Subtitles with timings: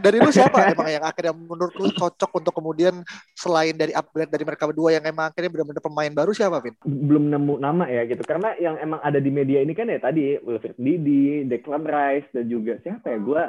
[0.00, 0.58] dari lu siapa?
[0.72, 3.04] Emang yang akhirnya menurut lu cocok untuk kemudian
[3.36, 6.74] selain dari upgrade dari mereka berdua yang emang akhirnya benar-benar pemain baru siapa Vin?
[6.86, 8.22] belum nemu nama ya gitu.
[8.24, 12.46] Karena yang emang ada di media ini kan ya tadi Wilfried Didi, Declan Rice dan
[12.48, 13.18] juga siapa ya?
[13.20, 13.42] Gue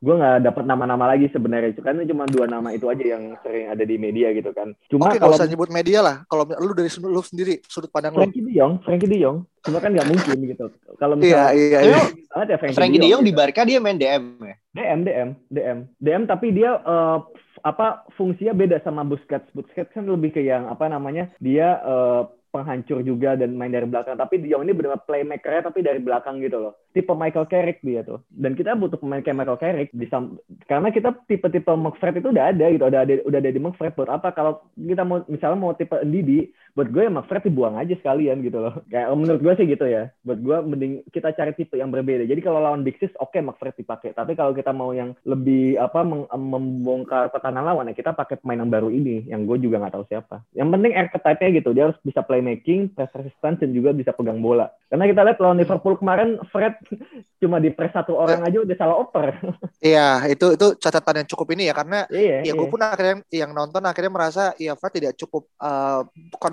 [0.00, 1.74] gue nggak dapat nama-nama lagi sebenarnya.
[1.74, 4.72] Itu karena cuma dua nama itu aja yang sering ada di media gitu kan.
[4.88, 6.16] Cuma Oke, kalau usah nyebut media lah.
[6.28, 8.22] Kalau lu dari lu sendiri sudut pandang lu.
[8.24, 10.64] Frankie De Jong Frankie De Jong cuma kan nggak mungkin gitu.
[10.96, 12.00] Kalau iya misalnya iya iya.
[12.32, 14.56] banget ya Frankie, Frankie Jong Jong di Barca dia main DM ya.
[14.72, 19.48] DM DM DM DM tapi dia f- apa fungsinya beda sama Busquets.
[19.52, 24.18] Busquets kan lebih ke yang apa namanya dia eh, penghancur juga dan main dari belakang.
[24.18, 26.74] Tapi De Jong ini benar playmaker tapi dari belakang gitu loh.
[26.90, 28.26] Tipe Michael Carrick dia tuh.
[28.26, 30.34] Dan kita butuh pemain kayak Michael Carrick di sam-
[30.66, 32.84] karena kita tipe-tipe McFred itu udah ada gitu.
[32.90, 34.34] Udah ada udah ada di McFred buat apa?
[34.34, 38.58] Kalau kita mau misalnya mau tipe Didi buat gue ya McFred dibuang aja sekalian gitu
[38.62, 38.74] loh.
[38.86, 40.10] Kayak menurut gue sih gitu ya.
[40.22, 42.24] Buat gue mending kita cari tipe yang berbeda.
[42.26, 44.14] Jadi kalau lawan Big Six oke McFred dipakai.
[44.14, 48.70] Tapi kalau kita mau yang lebih apa membongkar pertahanan lawan ya kita pakai pemain yang
[48.70, 50.46] baru ini yang gue juga nggak tahu siapa.
[50.54, 51.70] Yang penting archetype-nya gitu.
[51.74, 54.70] Dia harus bisa playmaking press resistance dan juga bisa pegang bola.
[54.90, 56.78] Karena kita lihat lawan Liverpool kemarin Fred
[57.42, 59.28] cuma di press satu orang aja udah salah oper.
[59.80, 61.74] Iya itu itu catatan yang cukup ini ya.
[61.74, 62.72] Karena iya ya gue iya.
[62.72, 66.04] pun akhirnya yang nonton akhirnya merasa ya Fred tidak cukup uh,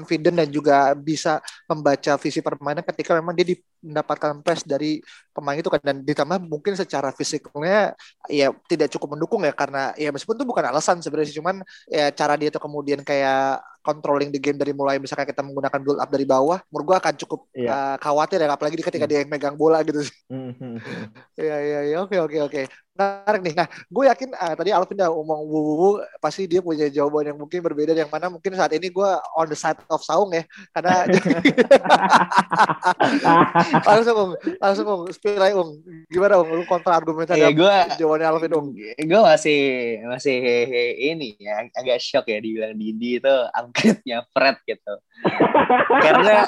[0.07, 4.99] confident dan juga bisa membaca visi permainan ketika memang dia di- mendapatkan press dari
[5.31, 7.93] pemain itu kan dan ditambah mungkin secara fisiknya
[8.25, 12.09] ya tidak cukup mendukung ya karena ya meskipun itu bukan alasan sebenarnya sih, cuman ya
[12.09, 16.09] cara dia tuh kemudian kayak controlling the game dari mulai misalkan kita menggunakan build up
[16.11, 17.69] dari bawah menurut gue akan cukup Iya.
[17.71, 21.05] uh, khawatir ya apalagi ketika dia yang megang bola gitu sih Hmm, hmm, hmm.
[21.39, 22.61] Iya iya iya oke oke oke
[22.97, 23.53] menarik nih.
[23.53, 27.29] Nah gue yakin ah, tadi Alvin udah ngomong wu wu wu, pasti dia punya jawaban
[27.29, 30.41] yang mungkin berbeda yang mana mungkin saat ini gue on the side of Saung ya
[30.73, 31.05] karena
[33.85, 35.81] langsung Ung, langsung Ung, spill aja Ung.
[36.09, 38.69] Gimana Ung, lu kontra argumen Iya terhadap gue jawabannya Alvin Ung.
[38.77, 39.59] gue masih
[40.07, 40.37] masih
[40.97, 44.93] ini ya agak shock ya dibilang Didi itu angkatnya Fred gitu.
[46.01, 46.47] Karena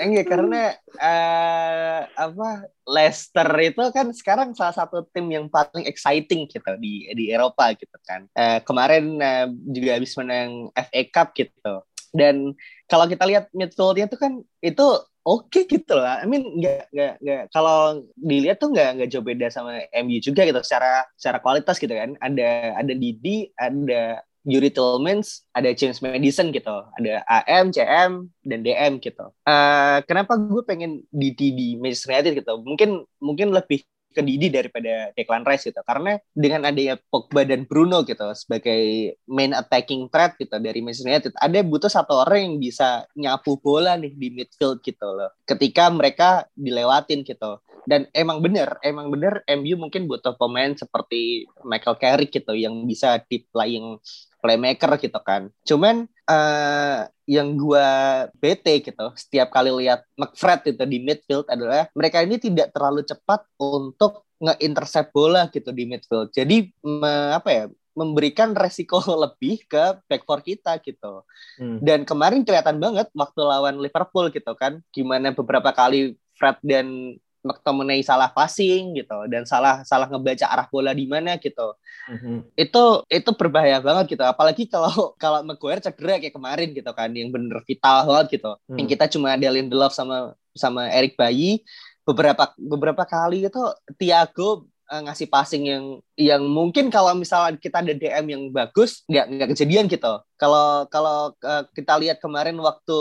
[0.00, 0.62] enggak karena
[0.96, 2.48] eh, apa
[2.84, 7.96] Leicester itu kan sekarang salah satu tim yang paling exciting gitu di di Eropa gitu
[8.04, 8.28] kan.
[8.32, 12.54] Eh, kemarin eh, juga habis menang FA Cup gitu dan
[12.86, 14.32] kalau kita lihat midfieldnya tuh kan
[14.62, 14.86] itu
[15.26, 16.22] oke gitu lah.
[16.22, 20.46] I mean nggak nggak nggak kalau dilihat tuh nggak nggak jauh beda sama MU juga
[20.46, 22.14] gitu secara secara kualitas gitu kan.
[22.22, 29.00] Ada ada Didi, ada Yuri Tillmans, ada James Madison gitu, ada AM, CM, dan DM
[29.00, 29.32] gitu.
[29.48, 32.54] Eh, kenapa gue pengen Didi di Manchester United gitu?
[32.60, 35.82] Mungkin mungkin lebih ke Didi daripada Declan Rice gitu.
[35.82, 41.32] Karena dengan adanya Pogba dan Bruno gitu sebagai main attacking threat gitu dari Manchester United
[41.34, 45.34] ada butuh satu orang yang bisa nyapu bola nih di midfield gitu loh.
[45.42, 47.58] Ketika mereka dilewatin gitu.
[47.84, 53.20] Dan emang bener emang bener MU mungkin butuh pemain seperti Michael Carrick gitu yang bisa
[53.28, 54.00] deep playing
[54.40, 55.52] playmaker gitu kan.
[55.64, 57.88] Cuman eh yang gua
[58.36, 63.44] bete gitu setiap kali lihat McFred itu di midfield adalah mereka ini tidak terlalu cepat
[63.56, 66.28] untuk nge-intercept bola gitu di midfield.
[66.34, 67.64] Jadi me- apa ya
[67.94, 71.22] memberikan resiko lebih ke back four kita gitu.
[71.56, 71.78] Hmm.
[71.80, 78.00] Dan kemarin kelihatan banget waktu lawan Liverpool gitu kan, gimana beberapa kali Fred dan McTominay
[78.00, 81.76] salah passing gitu dan salah salah ngebaca arah bola di mana gitu.
[82.04, 82.52] Mhm.
[82.56, 84.24] itu itu berbahaya banget gitu.
[84.24, 84.90] Apalagi kalau
[85.22, 88.52] kalau Maguire cedera kayak kemarin gitu kan yang bener vital banget gitu.
[88.64, 88.76] Hmm.
[88.80, 91.60] yang kita cuma ada Lindelof sama sama Eric Bayi
[92.04, 93.62] beberapa beberapa kali itu
[93.96, 95.84] Thiago eh, ngasih passing yang
[96.14, 100.20] yang mungkin kalau misalnya kita ada DM yang bagus nggak nggak kejadian gitu.
[100.36, 102.98] Kalau kalau eh, kita lihat kemarin waktu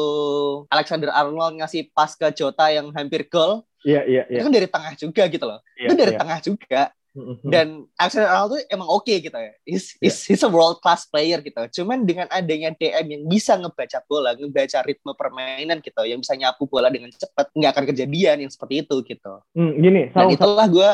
[0.71, 4.39] Alexander Arnold ngasih pas ke Jota yang hampir gol Iya, iya, iya.
[4.39, 6.19] itu kan dari tengah juga gitu loh Iya, itu dari iya.
[6.19, 6.81] tengah juga
[7.13, 7.45] Mhm.
[7.45, 9.53] dan Alexander Arnold tuh emang oke gitu ya.
[9.61, 11.61] He's, he's, he's a world class player gitu.
[11.81, 16.65] Cuman dengan adanya DM yang bisa ngebaca bola, ngebaca ritme permainan gitu, yang bisa nyapu
[16.65, 19.33] bola dengan cepat, nggak akan kejadian yang seperti itu gitu.
[19.53, 20.89] Hmm, gini, Dan Saung, itulah gue,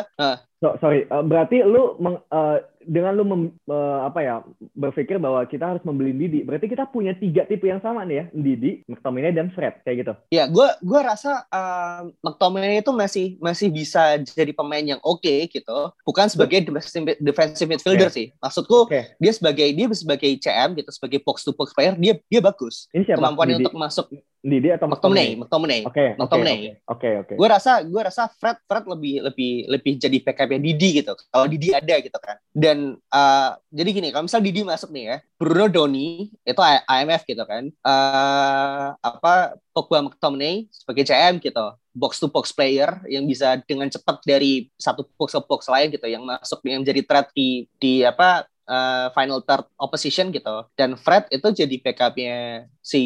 [0.60, 4.36] So, sorry, uh, berarti lu meng, uh, dengan lu mem, uh, apa ya
[4.76, 8.26] berpikir bahwa kita harus membeli Didi, berarti kita punya tiga tipe yang sama nih ya,
[8.36, 10.14] Didi, McTominay dan Fred kayak gitu.
[10.36, 15.48] Ya, gue gua rasa uh, McTominay itu masih masih bisa jadi pemain yang oke okay,
[15.48, 18.18] gitu, bukan sebagai defensive, defensive midfielder okay.
[18.20, 18.28] sih.
[18.44, 19.16] Maksudku okay.
[19.16, 22.92] dia sebagai dia sebagai CM gitu, sebagai box to box player dia dia bagus.
[22.92, 23.24] Ini siapa?
[23.24, 25.82] Kemampuan untuk masuk Didi atau McTominay, McTominay.
[25.84, 26.80] Oke, McTominay.
[26.88, 27.34] Oke, oke.
[27.36, 31.12] Gue rasa gue rasa Fred Fred lebih lebih lebih jadi backupnya Didi gitu.
[31.28, 32.40] Kalau Didi ada gitu kan.
[32.56, 37.44] Dan uh, jadi gini, kalau misal Didi masuk nih ya, Bruno Doni itu IMF gitu
[37.44, 37.68] kan.
[37.84, 41.76] Uh, apa Pogba McTominay sebagai CM gitu.
[41.92, 46.08] Box to box player yang bisa dengan cepat dari satu box ke box lain gitu
[46.08, 50.64] yang masuk yang menjadi threat di di apa uh, final third opposition gitu.
[50.78, 53.04] Dan Fred itu jadi backupnya si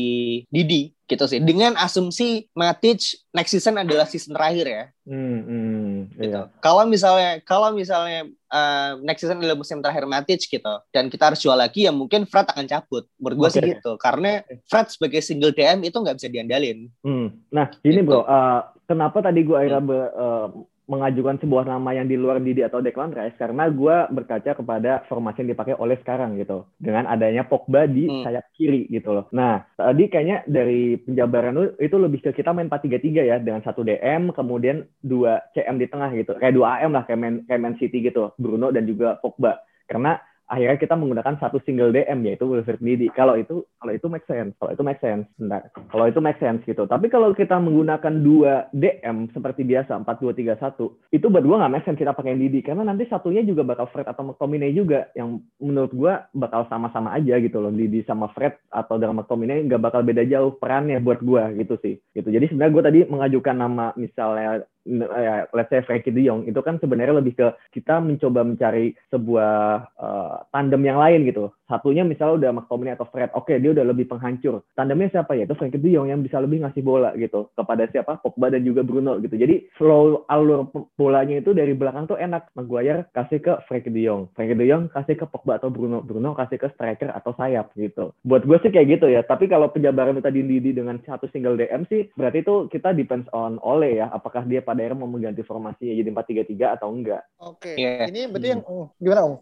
[0.52, 1.40] Didi gitu sih.
[1.40, 4.84] Dengan asumsi Matic next season adalah season terakhir ya.
[5.08, 6.42] Hmm, hmm, gitu.
[6.44, 6.52] Iya.
[6.60, 11.40] Kalau misalnya kalau misalnya uh, next season adalah musim terakhir Matic gitu dan kita harus
[11.40, 13.08] jual lagi ya mungkin Fred akan cabut.
[13.18, 13.56] Menurut gue okay.
[13.56, 13.92] sih gitu.
[13.96, 16.92] Karena Fred sebagai single DM itu nggak bisa diandalin.
[17.02, 17.32] Hmm.
[17.50, 18.20] Nah, ini gitu.
[18.20, 20.12] bro, uh, kenapa tadi gue akhirnya hmm.
[20.20, 20.48] uh,
[20.94, 25.42] mengajukan sebuah nama yang di luar Didi atau Declan Rice karena gue berkaca kepada formasi
[25.42, 28.22] yang dipakai oleh sekarang gitu dengan adanya Pogba di hmm.
[28.22, 29.26] sayap kiri gitu loh.
[29.34, 33.82] Nah tadi kayaknya dari penjabaran lu itu lebih ke kita main 4-3-3 ya dengan satu
[33.82, 37.76] DM kemudian dua CM di tengah gitu kayak dua AM lah kayak Man, kayak Man
[37.82, 39.58] City gitu Bruno dan juga Pogba
[39.90, 43.08] karena akhirnya kita menggunakan satu single DM yaitu Wilfred Ndidi.
[43.16, 45.26] Kalau itu kalau itu make sense, kalau itu make sense.
[45.40, 45.72] Bentar.
[45.90, 46.84] Kalau itu make sense gitu.
[46.84, 51.58] Tapi kalau kita menggunakan dua DM seperti biasa 4 2 3 1, itu buat gua
[51.64, 55.08] nggak make sense kita pakai Ndidi karena nanti satunya juga bakal Fred atau McTominay juga
[55.16, 57.72] yang menurut gua bakal sama-sama aja gitu loh.
[57.72, 61.98] Ndidi sama Fred atau dengan McTominay nggak bakal beda jauh perannya buat gua gitu sih.
[62.12, 62.28] Gitu.
[62.28, 66.78] Jadi sebenarnya gua tadi mengajukan nama misalnya ya, let's say Frankie De Jong itu kan
[66.80, 69.54] sebenarnya lebih ke kita mencoba mencari sebuah
[69.98, 71.52] uh, tandem yang lain gitu.
[71.68, 74.62] Satunya misalnya udah McTominay atau Fred, oke okay, dia udah lebih penghancur.
[74.78, 75.48] Tandemnya siapa ya?
[75.48, 78.20] Itu Frankie De Jong yang bisa lebih ngasih bola gitu kepada siapa?
[78.22, 79.34] Pogba dan juga Bruno gitu.
[79.34, 80.70] Jadi flow alur
[81.00, 82.52] bolanya itu dari belakang tuh enak.
[82.54, 86.36] Maguire kasih ke Frankie De Jong, Frankie De Jong kasih ke Pogba atau Bruno, Bruno
[86.38, 88.14] kasih ke striker atau sayap gitu.
[88.28, 89.26] Buat gue sih kayak gitu ya.
[89.26, 93.58] Tapi kalau penjabaran tadi Didi dengan satu single DM sih berarti itu kita depends on
[93.64, 94.12] Ole ya.
[94.12, 97.22] Apakah dia pada akhirnya mau mengganti formasi jadi empat tiga tiga atau enggak.
[97.38, 97.78] Oke.
[97.78, 97.86] Okay.
[97.86, 98.10] Yeah.
[98.10, 99.34] Ini berarti yang oh, gimana Om?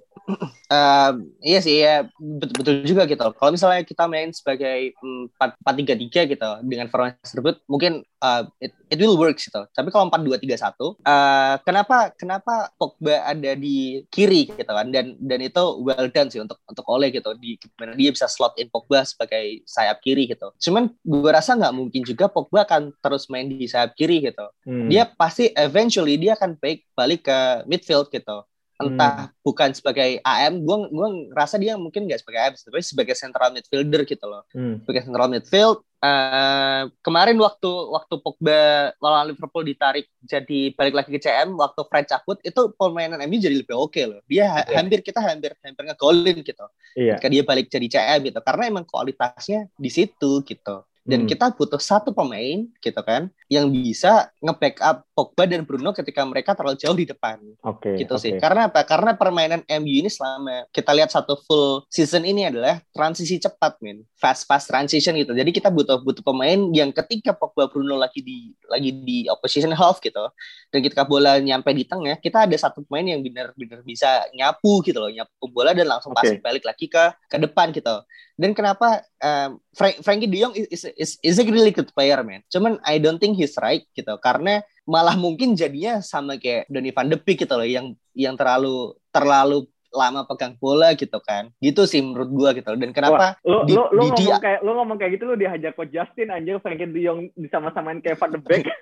[0.71, 3.27] Uh, iya sih ya betul, betul juga gitu.
[3.35, 8.47] Kalau misalnya kita main sebagai empat empat tiga tiga gitu dengan formasi tersebut mungkin uh,
[8.63, 9.67] it, it will work gitu.
[9.75, 14.87] Tapi kalau empat dua tiga satu, uh, kenapa kenapa Pogba ada di kiri gitu kan
[14.95, 18.55] dan dan itu well done sih untuk untuk Ole gitu di mana dia bisa slot
[18.55, 20.55] in Pogba sebagai sayap kiri gitu.
[20.55, 24.47] Cuman gue rasa nggak mungkin juga Pogba akan terus main di sayap kiri gitu.
[24.63, 24.87] Hmm.
[24.87, 28.47] Dia pasti eventually dia akan balik balik ke midfield gitu
[28.81, 29.45] entah hmm.
[29.45, 34.01] bukan sebagai AM gue gue rasa dia mungkin nggak sebagai AM tapi sebagai central midfielder
[34.07, 34.81] gitu loh hmm.
[34.81, 41.21] sebagai central midfield uh, kemarin waktu waktu Pogba lawan Liverpool ditarik jadi balik lagi ke
[41.21, 44.77] CM waktu Fred cabut itu permainan MU jadi lebih oke okay loh dia yeah.
[44.77, 46.65] hampir kita hampir hampir ngegolin gitu
[46.97, 47.15] yeah.
[47.17, 51.29] ketika dia balik jadi CM gitu karena emang kualitasnya di situ gitu dan hmm.
[51.33, 56.81] kita butuh satu pemain gitu kan yang bisa nge-backup Pogba dan Bruno ketika mereka terlalu
[56.81, 57.37] jauh di depan.
[57.61, 57.93] Oke.
[57.93, 58.23] Okay, gitu okay.
[58.25, 58.31] sih.
[58.41, 58.81] Karena apa?
[58.81, 64.01] Karena permainan MU ini selama kita lihat satu full season ini adalah transisi cepat, men.
[64.17, 65.37] Fast fast transition gitu.
[65.37, 70.01] Jadi kita butuh butuh pemain yang ketika Pogba Bruno lagi di lagi di opposition half
[70.01, 70.25] gitu
[70.71, 75.03] dan ketika bola nyampe di tengah, kita ada satu pemain yang benar-benar bisa nyapu gitu
[75.03, 76.39] loh, nyapu bola dan langsung okay.
[76.39, 78.01] balik lagi ke ke depan gitu.
[78.39, 82.41] Dan kenapa um, Frank, Frankie De Jong is, is, is a really good player, man.
[82.47, 84.15] Cuman I don't think he's right gitu.
[84.23, 88.97] Karena malah mungkin jadinya sama kayak Donny van de Beek gitu loh, yang yang terlalu
[89.13, 93.67] terlalu lama pegang bola gitu kan gitu sih menurut gua gitu dan kenapa Wah, lo,
[93.67, 94.35] di, lo, lo di ngomong dia...
[94.39, 98.15] kayak lo ngomong kayak gitu lo dihajar coach Justin anjir Frankie De Jong disama-samain kayak
[98.15, 98.71] Van de Beek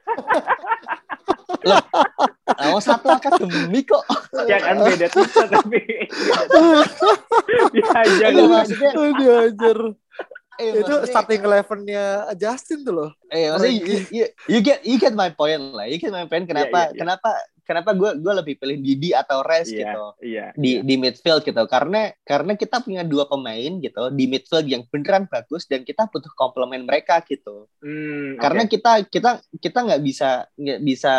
[1.68, 1.82] Loh,
[2.72, 4.06] oh, satu akademi kok.
[4.48, 5.82] Ya kan beda tipe tapi.
[7.76, 8.32] Dihajar.
[8.32, 8.92] Iya, maksudnya.
[8.96, 9.80] Dihajar.
[10.60, 13.12] Eh, itu starting elevennya Justin tuh loh.
[13.30, 15.86] Eh, maksudnya you, you, you get you get my point lah.
[15.86, 17.00] You get my point kenapa yeah, yeah, yeah.
[17.00, 17.30] kenapa
[17.70, 20.82] kenapa gue gue lebih pilih Didi atau Res yeah, gitu yeah, di yeah.
[20.82, 25.70] di midfield gitu karena karena kita punya dua pemain gitu di midfield yang beneran bagus
[25.70, 31.14] dan kita butuh komplement mereka gitu mm, karena kita kita kita nggak bisa nggak bisa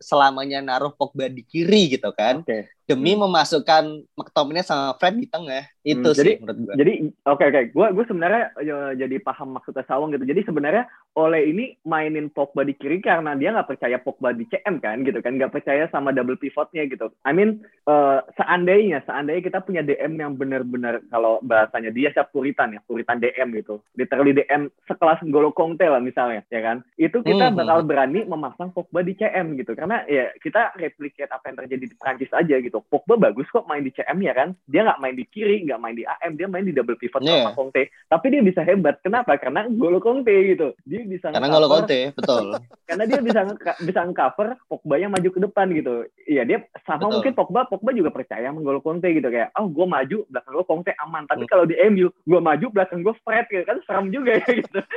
[0.00, 3.24] selamanya naruh Pogba di kiri gitu kan okay demi hmm.
[3.24, 6.74] memasukkan McTominay sama Fred di tengah itu hmm, sih jadi, menurut gue.
[6.76, 7.64] Jadi oke okay, oke, okay.
[7.72, 10.24] gue gue sebenarnya ya, jadi paham maksudnya Sawang gitu.
[10.28, 10.84] Jadi sebenarnya
[11.16, 15.18] oleh ini mainin Pogba di kiri karena dia nggak percaya Pogba di CM kan gitu
[15.18, 17.08] kan, nggak percaya percaya sama double pivotnya gitu.
[17.24, 22.76] I mean uh, seandainya seandainya kita punya DM yang benar-benar kalau bahasanya dia siap puritan
[22.76, 23.80] ya, puritan DM gitu.
[23.96, 26.84] Literally DM sekelas Golo Conte lah misalnya, ya kan?
[27.00, 27.56] Itu kita hmm.
[27.56, 29.72] bakal berani memasang Pogba di CM gitu.
[29.72, 32.84] Karena ya kita replicate apa yang terjadi di Prancis aja gitu.
[32.84, 34.52] Pogba bagus kok main di CM ya kan.
[34.68, 37.48] Dia nggak main di kiri, nggak main di AM, dia main di double pivot yeah.
[37.48, 37.88] sama Conte.
[38.12, 39.00] Tapi dia bisa hebat.
[39.00, 39.40] Kenapa?
[39.40, 40.76] Karena Golo Conte gitu.
[40.84, 42.44] Dia bisa Karena Golo Conte, betul.
[42.88, 43.40] karena dia bisa
[43.80, 46.04] bisa cover Pogba yang maju ke depan gitu.
[46.28, 47.12] Iya dia sama Betul.
[47.16, 50.92] mungkin Pogba, Pogba juga percaya menggol Conte gitu kayak, oh gue maju belakang gue Conte
[51.00, 51.24] aman.
[51.24, 51.50] Tapi hmm.
[51.50, 54.80] kalau di MU gue maju belakang gue spread gitu kan seram juga ya gitu.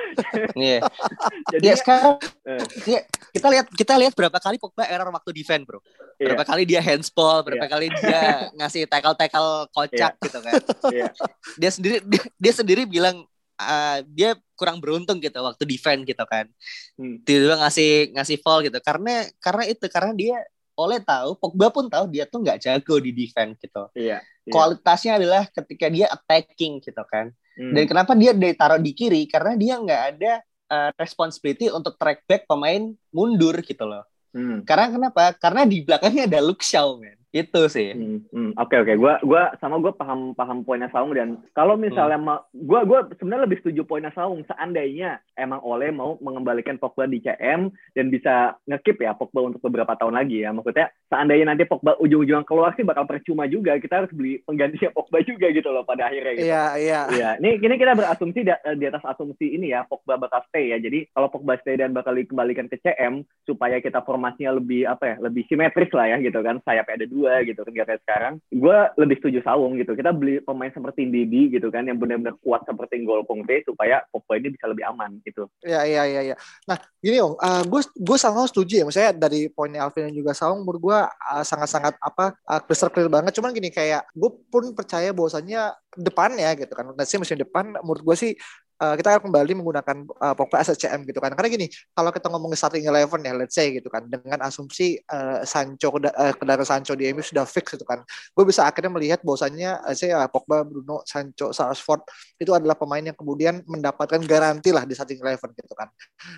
[0.57, 0.79] Iya.
[1.53, 2.63] Jadi ya, sekarang eh.
[2.83, 2.99] ya,
[3.31, 5.79] kita lihat kita lihat berapa kali Pogba error waktu defend bro.
[6.19, 6.33] Iya.
[6.33, 6.51] Berapa yeah.
[6.51, 7.71] kali dia handsball, berapa yeah.
[7.71, 8.21] kali dia
[8.57, 10.25] ngasih tackle tackle kocak yeah.
[10.25, 10.53] gitu kan.
[10.91, 11.11] Yeah.
[11.55, 13.23] Dia sendiri dia, dia sendiri bilang
[13.57, 16.49] uh, dia kurang beruntung gitu waktu defend gitu kan.
[16.97, 17.21] Hmm.
[17.21, 18.77] Tiba-tiba ngasih ngasih fall gitu.
[18.81, 20.37] Karena karena itu karena dia
[20.77, 23.89] oleh tahu Pogba pun tahu dia tuh nggak jago di defend gitu.
[23.97, 24.53] Iya, iya.
[24.53, 27.33] Kualitasnya adalah ketika dia attacking gitu kan.
[27.57, 27.73] Hmm.
[27.73, 29.25] Dan kenapa dia ditaruh di kiri?
[29.25, 30.33] Karena dia nggak ada
[30.69, 34.05] uh, responsibility untuk track back pemain mundur gitu loh.
[34.37, 34.61] Hmm.
[34.61, 35.23] Karena kenapa?
[35.33, 37.93] Karena di belakangnya ada Luke Shaw, man itu sih.
[37.93, 38.51] Oke hmm, hmm.
[38.57, 38.95] oke okay, okay.
[38.97, 42.27] gua gua sama gue paham paham poinnya Saung dan kalau misalnya hmm.
[42.27, 44.41] ma- gua gua sebenarnya lebih setuju poinnya Saung.
[44.49, 49.93] Seandainya emang Oleh mau mengembalikan Pogba di CM dan bisa ngekip ya Pogba untuk beberapa
[49.93, 50.49] tahun lagi ya.
[50.51, 53.77] Maksudnya seandainya nanti Pogba ujung-ujung keluar sih bakal percuma juga.
[53.77, 56.47] Kita harus beli penggantinya Pogba juga gitu loh pada akhirnya gitu.
[56.49, 57.01] Iya iya.
[57.13, 57.29] Iya.
[57.37, 60.77] Ini ini kita berasumsi di, di atas asumsi ini ya Pogba bakal stay ya.
[60.81, 65.15] Jadi kalau Pogba stay dan bakal dikembalikan ke CM supaya kita formasinya lebih apa ya
[65.21, 66.63] lebih simetris lah ya gitu kan.
[66.65, 68.33] Sayapnya ada dua gitu kan kayak sekarang.
[68.49, 69.93] Gue lebih setuju Sawung gitu.
[69.93, 74.39] Kita beli pemain seperti Didi gitu kan yang benar-benar kuat seperti Gol Pongte supaya Pogba
[74.39, 75.47] ini bisa lebih aman gitu.
[75.63, 76.35] Ya iya iya iya.
[76.67, 78.85] Nah gini om uh, gue gue sangat setuju ya.
[78.85, 83.11] Misalnya dari poinnya Alvin dan juga Sawung menurut gue uh, sangat-sangat apa uh, crystal clear
[83.11, 83.35] banget.
[83.35, 86.91] Cuman gini kayak gue pun percaya bahwasannya depannya gitu kan.
[86.93, 88.33] Nanti musim depan menurut gue sih
[88.81, 91.33] uh, kita akan kembali menggunakan uh, Pogba as CM gitu kan.
[91.33, 95.41] Karena gini, kalau kita ngomongin starting eleven ya, let's say gitu kan, dengan asumsi uh,
[95.43, 99.81] Sancho uh, kendaraan Sancho di MU sudah fix gitu kan, gue bisa akhirnya melihat bahwasannya
[99.97, 102.05] saya uh, Pogba, Bruno, Sancho, Rashford
[102.37, 105.89] itu adalah pemain yang kemudian mendapatkan garansi lah di starting eleven gitu kan.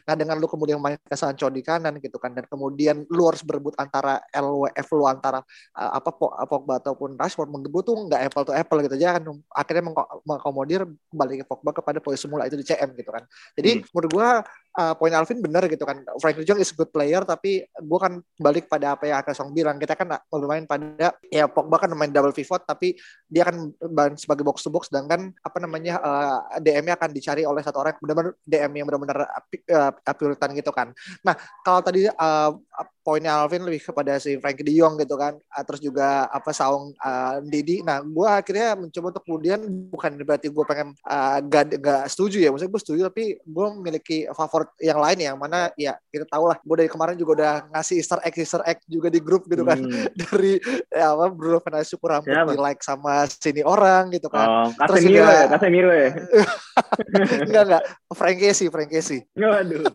[0.08, 3.75] Nah dengan lu kemudian mainkan Sancho di kanan gitu kan, dan kemudian lu harus berebut
[3.75, 5.43] antara LWF lu antara
[5.75, 6.15] uh, apa
[6.48, 9.84] Pogba ataupun Rashford, menurut tuh nggak apple to apple gitu aja kan akhirnya
[10.24, 13.26] mengakomodir kembali ke Pogba kepada posisi semula itu di CM gitu kan.
[13.58, 13.90] Jadi hmm.
[13.90, 14.30] menurut gua
[14.78, 16.06] uh, poin Alvin benar gitu kan.
[16.22, 19.50] Frank de Jong is a good player tapi gua kan balik pada apa yang Akasong
[19.50, 19.82] bilang.
[19.82, 22.94] Kita kan bermain pada ya Pogba kan main double pivot tapi
[23.26, 23.74] dia kan
[24.14, 28.38] sebagai box to box sedangkan apa namanya uh, DM-nya akan dicari oleh satu orang benar-benar
[28.46, 30.94] DM yang benar-benar uh, puritan gitu kan.
[31.26, 31.34] Nah,
[31.66, 32.52] kalau tadi uh,
[33.10, 35.34] poinnya Alvin lebih kepada si Frank de Jong gitu kan.
[35.50, 37.82] Uh, terus juga apa Saung uh, Didi.
[37.82, 42.54] Nah, gua akhirnya mencoba untuk kemudian bukan berarti gue pengen uh, gak, gak setuju ya.
[42.54, 46.62] Maksudnya gue setuju tapi gue memiliki favorit yang lain yang mana ya kita tahu lah.
[46.62, 49.82] Gue dari kemarin juga udah ngasih Easter egg Easter egg juga di grup gitu kan.
[49.82, 50.06] Hmm.
[50.30, 50.62] dari
[50.94, 54.70] ya apa Bruno Fernandes syukur rambut di like sama sini orang gitu kan.
[54.70, 56.10] Oh, terus juga ya Casemiro ya?
[57.50, 57.84] Enggak enggak.
[58.13, 59.84] Frank Casey Frank Casey waduh.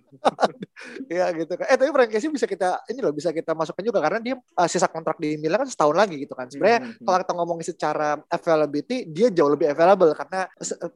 [1.08, 1.66] Ya gitu kan.
[1.70, 4.68] Eh tapi Frank Casey bisa kita ini loh bisa kita masukkan juga karena dia uh,
[4.68, 6.90] sisa kontrak di Milan kan setahun lagi gitu kan sebenarnya hmm.
[6.98, 10.48] hmm, kalau kita ngomongin secara availability dia jauh lebih available karena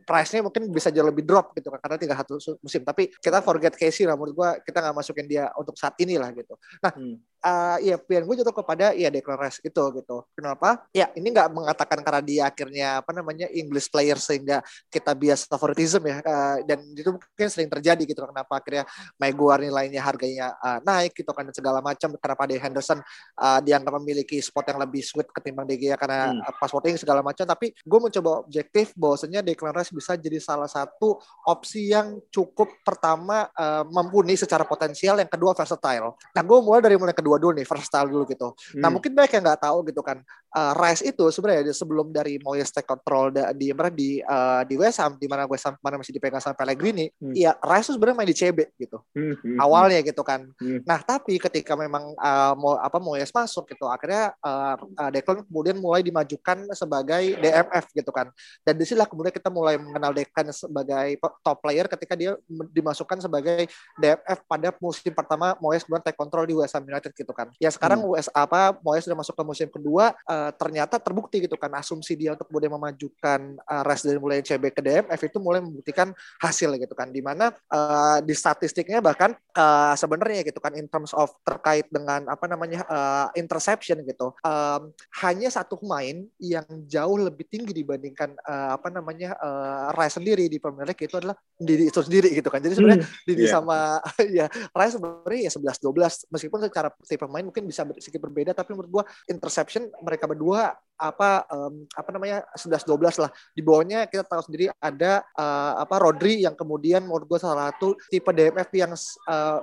[0.08, 2.34] price-nya mungkin bisa jauh lebih drop gitu kan karena tinggal satu
[2.64, 6.16] musim tapi kita forget Casey lah menurut gua kita nggak masukin dia untuk saat ini
[6.16, 10.16] lah gitu nah hmm uh, ya pilihan gue jatuh kepada ya Declan Rice itu gitu.
[10.34, 10.86] Kenapa?
[10.90, 16.02] Ya ini nggak mengatakan karena dia akhirnya apa namanya English player sehingga kita bias favoritism
[16.06, 18.84] ya uh, dan itu mungkin sering terjadi gitu kenapa akhirnya
[19.18, 23.02] Maguire nilainya harganya uh, naik gitu kan dan segala macam kenapa dia Henderson
[23.36, 26.62] uh, dianggap memiliki spot yang lebih sweet ketimbang De Gea karena hmm.
[26.62, 31.18] passwording segala macam tapi gue mencoba objektif bahwasanya Declan Rice bisa jadi salah satu
[31.50, 36.14] opsi yang cukup pertama uh, mumpuni secara potensial yang kedua versatile.
[36.14, 38.52] Nah gue mulai dari mulai kedua dulu nih style dulu gitu.
[38.52, 38.80] Nah, hmm.
[38.84, 40.20] Nah mungkin banyak yang nggak tahu gitu kan.
[40.48, 44.96] Uh, Rice itu sebenarnya sebelum dari Moyes take control di mana di uh, di West
[44.96, 47.36] Ham di mana West Ham mana masih dipegang sama Pellegrini, hmm.
[47.36, 48.98] ya Rice itu sebenarnya main di CB gitu.
[49.12, 49.36] Hmm.
[49.36, 49.58] Hmm.
[49.60, 50.48] Awalnya gitu kan.
[50.56, 50.80] Hmm.
[50.88, 55.78] Nah tapi ketika memang uh, mau apa Moyes masuk gitu, akhirnya uh, uh, Declan kemudian
[55.78, 58.34] mulai dimajukan sebagai DMF gitu kan.
[58.66, 62.34] Dan di sinilah kemudian kita mulai mengenal Declan sebagai top player ketika dia
[62.74, 67.30] dimasukkan sebagai DMF pada musim pertama Moyes kemudian take control di West Ham United gitu
[67.30, 67.46] kan.
[67.62, 68.10] Ya sekarang hmm.
[68.10, 72.16] US apa Moyes sudah masuk ke musim kedua uh, ternyata terbukti gitu kan asumsi asumsi
[72.16, 76.72] dia untuk kemudian memajukan uh, Res dari mulai CB ke DMF itu mulai membuktikan hasil
[76.80, 81.28] gitu kan di mana uh, di statistiknya bahkan uh, sebenarnya gitu kan in terms of
[81.44, 84.32] terkait dengan apa namanya uh, interception gitu.
[84.42, 90.48] Um, hanya satu pemain yang jauh lebih tinggi dibandingkan uh, apa namanya uh, Rai sendiri
[90.48, 92.60] di Premier League itu adalah Didi itu sendiri gitu kan.
[92.64, 93.52] Jadi sebenarnya hmm, Didi yeah.
[93.52, 93.78] sama
[94.38, 98.72] ya Rai sebenarnya ya 11 12 meskipun secara tipe pemain mungkin bisa sedikit berbeda tapi
[98.72, 103.30] menurut gua interception mereka berdua apa um, apa namanya 11 12 lah.
[103.54, 107.94] Di bawahnya kita tahu sendiri ada uh, apa Rodri yang kemudian menurut gue salah satu
[108.10, 108.92] tipe DMF yang
[109.30, 109.62] uh,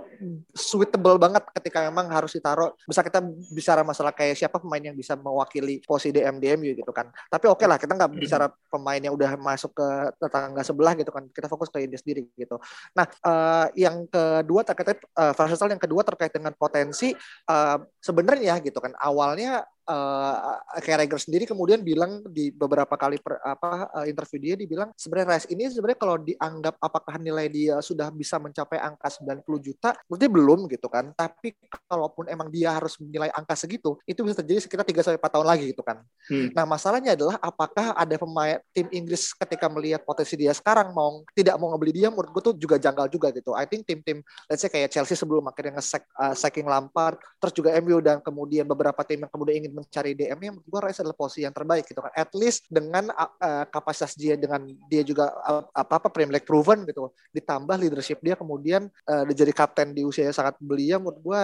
[0.55, 2.71] suitable banget ketika memang harus ditaruh.
[2.87, 3.19] Bisa kita
[3.51, 7.11] bicara masalah kayak siapa pemain yang bisa mewakili posisi DM DMU gitu kan.
[7.27, 9.87] Tapi oke okay lah kita nggak bicara pemain yang udah masuk ke
[10.23, 11.27] tetangga sebelah gitu kan.
[11.29, 12.55] Kita fokus ke India sendiri gitu.
[12.95, 17.11] Nah uh, yang kedua terkait uh, yang kedua terkait dengan potensi
[17.51, 23.89] uh, sebenarnya gitu kan awalnya uh, Carragher sendiri kemudian bilang di beberapa kali per, apa
[23.93, 28.37] uh, interview dia dibilang sebenarnya Rice ini sebenarnya kalau dianggap apakah nilai dia sudah bisa
[28.41, 31.55] mencapai angka 90 juta berarti belum gitu kan tapi
[31.87, 35.47] kalaupun emang dia harus menilai angka segitu itu bisa terjadi sekitar 3 sampai 4 tahun
[35.47, 36.01] lagi gitu kan.
[36.25, 36.49] Hmm.
[36.55, 41.55] Nah, masalahnya adalah apakah ada pemain tim Inggris ketika melihat potensi dia sekarang mau tidak
[41.61, 43.53] mau ngebeli dia menurut gue tuh juga janggal juga gitu.
[43.53, 47.75] I think tim-tim let's say kayak Chelsea sebelum akhirnya nge-sack uh, sacking Lampard terus juga
[47.83, 51.43] MU dan kemudian beberapa tim yang kemudian ingin mencari DM-nya menurut gue Rice adalah posisi
[51.43, 52.11] yang terbaik gitu kan.
[52.15, 56.87] At least dengan uh, kapasitas dia dengan dia juga uh, apa apa Premier League proven
[56.87, 57.11] gitu.
[57.35, 61.41] Ditambah leadership dia kemudian uh, dia jadi kapten di usia yang sangat belia menurut gue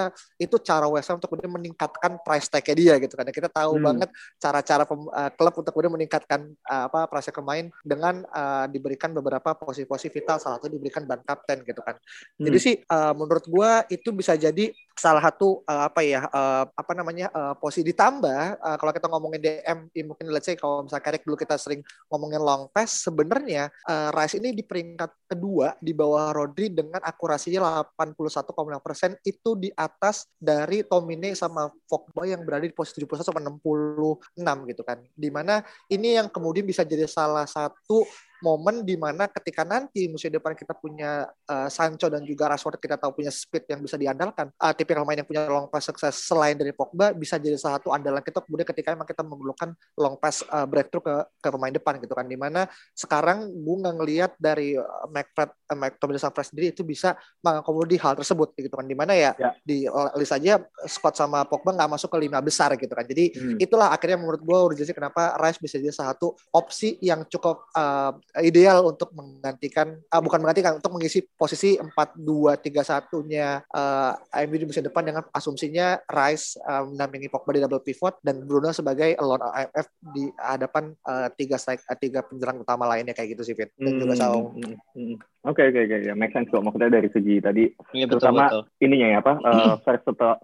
[0.48, 3.28] itu cara West Ham untuk kemudian meningkatkan price tag-nya dia gitu kan.
[3.28, 3.84] Kita tahu hmm.
[3.84, 4.10] banget
[4.40, 10.14] cara-cara uh, klub untuk kemudian meningkatkan uh, apa price pemain dengan uh, diberikan beberapa posisi-posisi
[10.14, 11.98] vital salah satu diberikan ban kapten gitu kan.
[11.98, 12.46] Hmm.
[12.48, 16.92] Jadi sih uh, menurut gue itu bisa jadi salah satu uh, apa ya uh, apa
[16.94, 21.04] namanya uh, posisi ditambah uh, kalau kita ngomongin DM ya mungkin let's say kalau misalnya
[21.04, 21.82] Karik dulu kita sering
[22.12, 27.88] ngomongin long pass sebenarnya uh, Rice ini di peringkat kedua di bawah Rodri dengan akurasinya
[27.96, 28.52] 81,6
[28.84, 34.70] persen itu di atas dari Tomine sama Pogba yang berada di posisi 71 sampai 66
[34.72, 35.00] gitu kan.
[35.16, 38.04] Di mana ini yang kemudian bisa jadi salah satu
[38.42, 42.98] momen di mana ketika nanti musim depan kita punya uh, Sancho dan juga Rashford kita
[42.98, 46.58] tahu punya speed yang bisa diandalkan uh, tipikal pemain yang punya long pass sukses selain
[46.58, 50.42] dari Pogba bisa jadi salah satu andalan kita kemudian ketika memang kita memerlukan long pass
[50.50, 52.66] uh, breakthrough ke ke pemain depan gitu kan di mana
[52.98, 55.94] sekarang gue nggak ngelihat dari uh, McFred uh, Mc,
[56.42, 57.14] sendiri itu bisa
[57.46, 59.54] mengakomodir hal tersebut gitu kan di mana ya, ya.
[59.62, 59.86] di
[60.18, 60.58] list aja
[60.90, 63.58] Scott sama Pogba nggak masuk ke lima besar gitu kan jadi hmm.
[63.62, 68.18] itulah akhirnya menurut gue urgensi kenapa Rice bisa jadi salah satu opsi yang cukup uh,
[68.40, 74.14] ideal untuk menggantikan uh, bukan menggantikan untuk mengisi posisi 4-2-3-1-nya uh,
[74.48, 78.72] MU di musim depan dengan asumsinya Rice uh, mendampingi Pogba di double pivot dan Bruno
[78.72, 83.52] sebagai alone IMF di hadapan uh, tiga strike uh, tiga penyerang utama lainnya kayak gitu
[83.52, 84.56] sih Fit dan hmm, juga Saung.
[84.56, 85.16] Hmm, hmm.
[85.42, 87.66] Oke oke oke ya make sense kok maksudnya dari segi tadi
[87.98, 88.64] ya, betul, terutama betul.
[88.78, 89.76] ininya ya apa uh,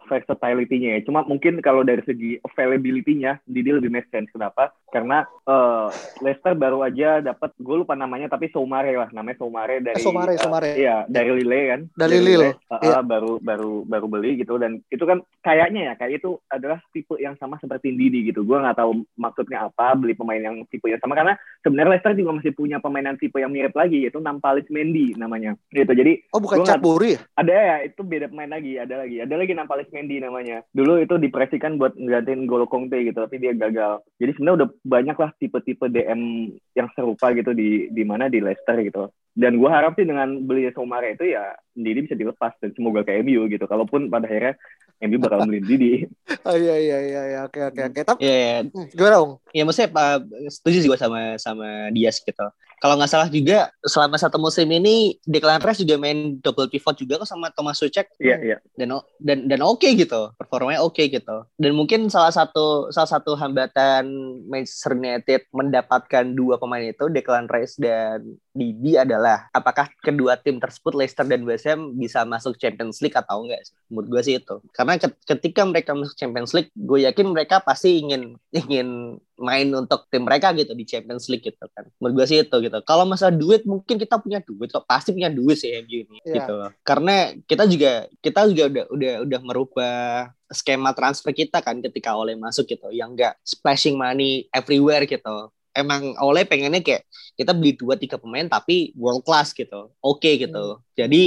[0.10, 1.00] versatility-nya ya.
[1.06, 4.74] Cuma mungkin kalau dari segi availability-nya Didi lebih make sense kenapa?
[4.90, 5.94] Karena uh,
[6.26, 9.14] Leicester baru aja dapat gue lupa namanya tapi Somare lah.
[9.14, 10.74] Namanya Somare dari Somare uh, Somare.
[10.74, 11.82] Iya, dari Lille kan.
[11.94, 12.50] Dari, dari Lille.
[12.74, 13.00] Uh, iya.
[13.06, 14.58] baru baru baru beli gitu.
[14.58, 18.42] Dan itu kan kayaknya ya kayak itu adalah tipe yang sama seperti Didi gitu.
[18.42, 21.14] Gue nggak tahu maksudnya apa beli pemain yang tipe yang sama.
[21.14, 25.14] Karena sebenarnya Leicester juga masih punya pemain yang tipe yang mirip lagi yaitu Nampalis Mendy
[25.14, 25.54] namanya.
[25.70, 25.94] Gitu.
[25.94, 27.22] Jadi oh bukan Capuri ya?
[27.38, 28.82] Ada ya itu beda pemain lagi.
[28.82, 29.22] Ada lagi.
[29.22, 30.66] Ada lagi Nampalis Mendy namanya.
[30.74, 34.02] Dulu itu dipresikan buat nggantiin Golo Conte gitu tapi dia gagal.
[34.18, 38.78] Jadi sebenarnya udah banyak lah tipe-tipe DM yang serupa gitu di di mana di Leicester
[38.84, 39.10] gitu.
[39.38, 43.22] Dan gue harap sih dengan beli Somare itu ya Didi bisa dilepas dan semoga ke
[43.22, 43.70] MU gitu.
[43.70, 44.58] Kalaupun pada akhirnya
[45.06, 45.94] MU bakal beli Didi.
[46.48, 47.40] Oh iya iya iya, iya.
[47.46, 48.00] oke oke oke.
[48.08, 48.60] Tapi yeah, yeah.
[48.72, 53.10] Hmm, gimana dong ya maksudnya uh, setuju sih gue sama sama Dias gitu kalau nggak
[53.10, 57.50] salah juga selama satu musim ini Declan Rice juga main double pivot juga kok sama
[57.50, 58.14] Thomas Suchek.
[58.22, 58.58] Iya, yeah, iya.
[58.58, 58.60] Yeah.
[58.78, 58.88] Dan
[59.18, 60.30] dan dan oke okay gitu.
[60.38, 61.46] Performanya oke okay gitu.
[61.58, 64.06] Dan mungkin salah satu salah satu hambatan
[64.46, 70.98] Manchester United mendapatkan dua pemain itu Declan Rice dan Didi adalah apakah kedua tim tersebut
[70.98, 73.78] Leicester dan West Ham bisa masuk Champions League atau enggak sih?
[73.94, 74.56] Menurut gue sih itu.
[74.74, 80.26] Karena ketika mereka masuk Champions League, gue yakin mereka pasti ingin ingin main untuk tim
[80.26, 81.86] mereka gitu di Champions League gitu kan.
[82.02, 82.78] Menurut gue sih itu gitu.
[82.82, 86.42] Kalau masalah duit mungkin kita punya duit kok pasti punya duit sih MU ini yeah.
[86.42, 86.56] gitu.
[86.82, 92.34] Karena kita juga kita juga udah udah udah merubah skema transfer kita kan ketika oleh
[92.40, 97.06] masuk gitu yang enggak splashing money everywhere gitu emang oleh pengennya kayak
[97.38, 100.84] kita beli dua tiga pemain tapi world class gitu oke okay, gitu hmm.
[100.98, 101.24] jadi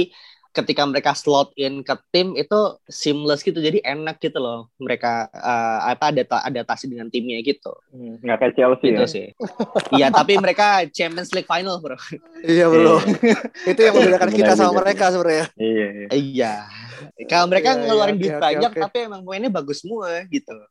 [0.51, 2.59] ketika mereka slot in ke tim itu
[2.91, 8.19] seamless gitu jadi enak gitu loh mereka uh, apa ada adaptasi dengan timnya gitu hmm,
[8.19, 9.07] nggak kayak Chelsea gitu ya?
[9.07, 9.27] sih
[9.95, 11.95] iya tapi mereka Champions League final bro
[12.43, 12.99] Iya belum.
[13.71, 15.45] itu yang membedakan kita sama mereka sebenarnya.
[15.55, 16.53] iya iya iya
[17.31, 18.81] kalau mereka Iya, iya, ngeluarin duit oke, banyak oke.
[18.83, 20.51] tapi emang pemainnya bagus semua gitu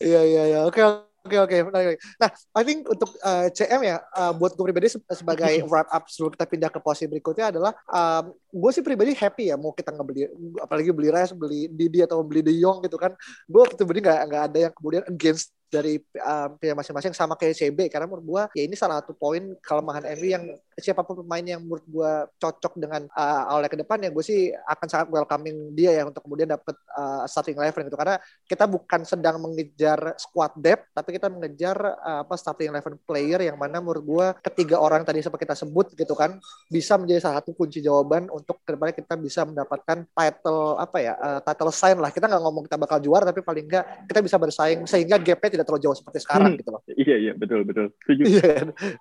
[0.00, 0.60] Iya iya iya.
[0.66, 0.80] Oke
[1.26, 1.56] oke oke.
[1.68, 1.98] menarik.
[2.16, 6.08] Nah, I think untuk uh, CM ya, uh, buat gue pribadi se- sebagai wrap up
[6.08, 9.92] sebelum kita pindah ke posisi berikutnya adalah, um, gue sih pribadi happy ya mau kita
[9.92, 10.28] ngebeli,
[10.60, 13.12] apalagi beli Rice, beli Didi atau beli De Jong gitu kan.
[13.46, 17.86] Gue pribadi nggak nggak ada yang kemudian against dari um, pihak masing-masing sama kayak CB
[17.86, 20.44] karena menurut gue ya ini salah satu poin kelemahan MU yang
[20.84, 24.52] siapa pun pemain yang menurut gue cocok dengan uh, oleh ke depan ya gue sih
[24.52, 27.98] akan sangat welcoming dia ya untuk kemudian dapat uh, starting eleven gitu.
[27.98, 28.16] Karena
[28.46, 33.56] kita bukan sedang mengejar squad depth tapi kita mengejar uh, apa starting eleven player yang
[33.58, 36.36] mana menurut gua ketiga orang tadi seperti kita sebut gitu kan
[36.68, 41.14] bisa menjadi salah satu kunci jawaban untuk ke depannya kita bisa mendapatkan title apa ya
[41.18, 42.14] uh, title sign lah.
[42.14, 45.66] Kita nggak ngomong kita bakal juara tapi paling nggak kita bisa bersaing sehingga gapnya tidak
[45.66, 46.84] terlalu jauh seperti sekarang gitu loh.
[46.86, 47.32] Iya iya.
[47.40, 47.88] Betul betul.
[48.04, 48.22] Setuju.
[48.30, 48.52] Iya,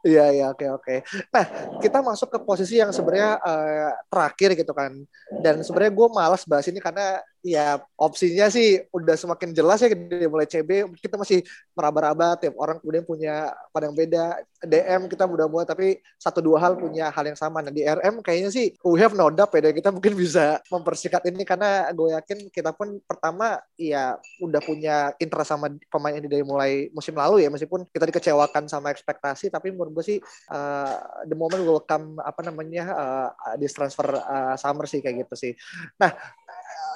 [0.08, 0.96] iya, iya, oke, oke.
[1.36, 1.46] Nah,
[1.77, 4.91] kita masuk ke posisi yang sebenarnya eh, terakhir gitu kan.
[5.39, 10.28] Dan sebenarnya gue malas bahas ini karena ya opsinya sih udah semakin jelas ya dari
[10.28, 11.39] mulai CB kita masih
[11.71, 14.43] meraba-raba tiap orang kemudian punya pandang beda.
[14.60, 17.63] DM kita mudah-mudahan tapi satu dua hal punya hal yang sama.
[17.63, 21.47] Nah di RM kayaknya sih we have no doubt ya kita mungkin bisa mempersingkat ini
[21.47, 26.91] karena gue yakin kita pun pertama ya udah punya interest sama pemain ini dari mulai
[26.91, 27.49] musim lalu ya.
[27.49, 30.17] Meskipun kita dikecewakan sama ekspektasi tapi menurut gue sih
[30.52, 35.36] uh, the moment will come apa namanya uh, this transfer uh, summer sih kayak gitu
[35.39, 35.54] sih.
[36.04, 36.12] Nah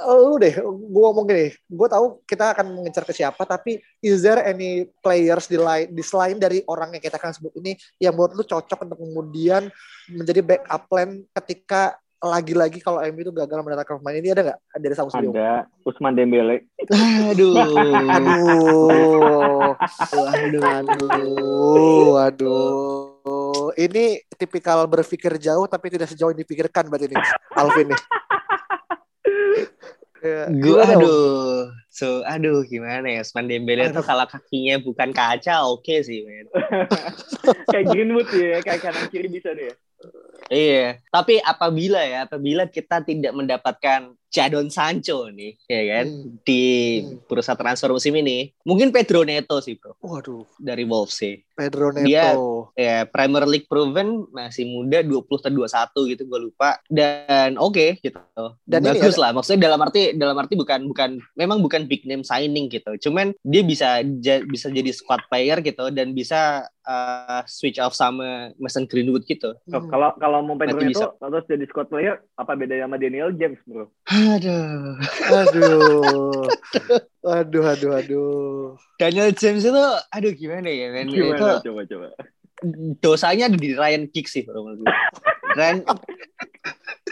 [0.03, 4.41] lu deh, gue ngomong gini, gue tahu kita akan mengejar ke siapa, tapi is there
[4.43, 8.33] any players di lain, di selain dari orang yang kita akan sebut ini yang menurut
[8.35, 9.71] lu cocok untuk kemudian
[10.11, 14.95] menjadi backup plan ketika lagi-lagi kalau MU itu gagal mendatangkan pemain ini ada nggak dari
[14.95, 15.31] Bio?
[15.35, 16.57] ada Usman Dembele
[17.27, 17.51] aduh
[19.99, 23.67] Aduh, aduh aduh, aduh.
[23.75, 27.15] Ini tipikal berpikir jauh tapi tidak sejauh yang dipikirkan berarti ini,
[27.55, 27.99] Alvin nih.
[30.23, 33.99] Ya, Gue aduh, so aduh gimana ya Usman Dembele Aduh.
[34.07, 36.47] kalau kakinya bukan kaca oke sih men.
[37.75, 39.75] kayak Greenwood ya kayak kanan kiri bisa deh
[40.45, 46.41] Iya, tapi apabila ya apabila kita tidak mendapatkan Jadon Sancho nih, ya kan Hmm.
[46.41, 46.63] di
[46.99, 47.21] Hmm.
[47.23, 51.37] bursa transfer musim ini, mungkin Pedro Neto sih bro Waduh, dari Wolves sih.
[51.53, 52.01] Pedro Neto.
[52.03, 52.33] Dia-
[52.73, 58.17] Ya Premier League proven masih muda 20 atau 21 gitu gue lupa dan oke gitu.
[58.63, 62.23] Dan ini Bagus lah maksudnya dalam arti dalam arti bukan bukan memang bukan big name
[62.23, 62.89] signing gitu.
[62.99, 68.49] Cuman dia bisa ja- bisa jadi squad player gitu dan bisa uh, switch off sama
[68.57, 69.53] Mason Greenwood gitu.
[69.67, 69.85] Hmm.
[69.85, 73.91] kalau kalau mau Pedro itu terus jadi squad player apa bedanya sama Daniel James bro
[74.09, 74.97] Aduh.
[75.29, 76.47] Aduh.
[77.23, 78.73] Aduh, aduh, aduh.
[78.97, 82.07] Daniel James itu aduh gimana ya men itu gimana coba coba
[83.03, 84.95] dosanya ada di Ryan Giggs sih bro menurut gue.
[85.53, 85.77] Ryan,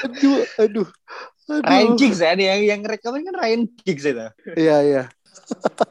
[0.01, 0.87] Aduh, aduh.
[1.51, 1.67] Aduh.
[1.67, 4.27] Ryan Giggs ya yang yang rekomen kan Ryan Giggs itu.
[4.55, 5.03] Iya, iya.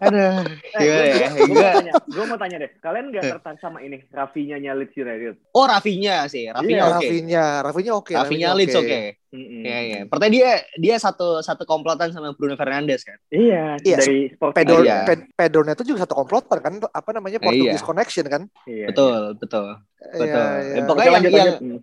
[0.00, 0.40] Aduh.
[0.72, 1.29] Gimana ya?
[1.31, 4.72] gue mau Gua- tanya gue mau tanya deh kalian nggak tertarik sama ini Rafinya nya
[4.72, 6.94] Leeds United Oh Rafinya sih, Rafinya Iya, oke.
[6.96, 8.12] Rafinya, Rafinya oke.
[8.14, 8.98] Rafinya Leeds oke.
[9.31, 9.98] Iya iya.
[10.05, 13.14] Pertama dia dia satu satu komplotan sama Bruno Fernandes kan.
[13.29, 15.05] iya Iya, dari sport Pedro, Iya.
[15.05, 17.87] Pe- Pedro Neto juga satu komplotan kan, apa namanya Portugese Iya.
[17.87, 18.42] Connection kan?
[18.64, 19.66] iya, Betul, betul.
[20.00, 20.26] Betul.
[20.26, 20.83] Iya, Eh, iya.
[20.83, 21.83] pokoknya Oke, yang, lanjut, yang lanjut.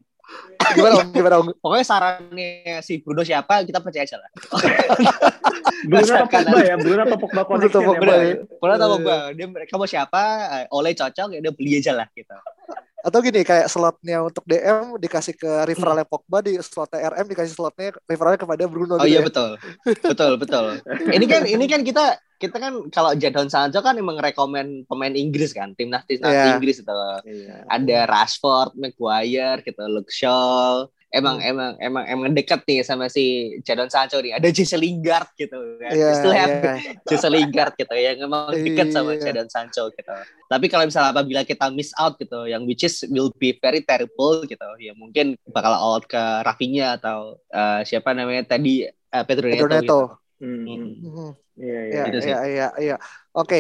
[0.76, 1.08] Gimana, Om?
[1.16, 1.48] Gimana, Om?
[1.64, 4.30] pokoknya sarannya si Bruno siapa kita percaya aja lah.
[5.88, 8.36] Bruno atau Pogba ya Bruno atau Pogba connection Pogba, ya?
[8.60, 9.04] Pokoknya tahu Iya.
[9.06, 10.22] gue, dia mereka mau siapa,
[10.64, 12.36] eh, oleh cocok ya udah beli aja lah gitu.
[13.06, 17.96] Atau gini, kayak slotnya untuk DM dikasih ke referralnya Pogba, di slotnya RM dikasih slotnya
[18.04, 18.98] referralnya kepada Bruno.
[19.00, 19.26] Oh gitu iya ya.
[19.26, 19.50] betul,
[19.86, 20.66] betul betul.
[21.16, 25.52] Ini kan ini kan kita kita kan kalau Jadon Sancho kan emang rekomen pemain Inggris
[25.52, 26.54] kan, timnas timnas Iya.
[26.54, 26.94] Inggris itu.
[27.26, 27.66] Iya.
[27.68, 30.86] ada Rashford, Maguire gitu, Luke Shaw.
[31.08, 31.50] Emang Hmm.
[31.50, 33.24] emang emang emang dekat nih sama si
[33.64, 34.36] Jadon Sancho nih.
[34.36, 35.90] Ada Jesse Lingard gitu kan.
[35.90, 36.76] We Still have iya.
[37.08, 39.32] Jesse Lingard gitu yang emang dekat sama Iya.
[39.32, 40.12] Jadon Sancho gitu.
[40.46, 44.44] Tapi kalau misalnya apabila kita miss out gitu, yang which is will be very terrible
[44.44, 49.58] gitu, ya mungkin bakal out ke Rafinha atau eh, siapa namanya tadi eh, Pedro Neto.
[49.58, 49.82] Pedro Neto.
[49.82, 50.27] Gitu.
[50.40, 50.66] Hmm.
[51.02, 51.30] Mhm.
[51.58, 52.02] Iya, iya.
[52.14, 52.30] Iya, sih.
[52.30, 52.96] iya, iya, iya.
[53.34, 53.56] Oke,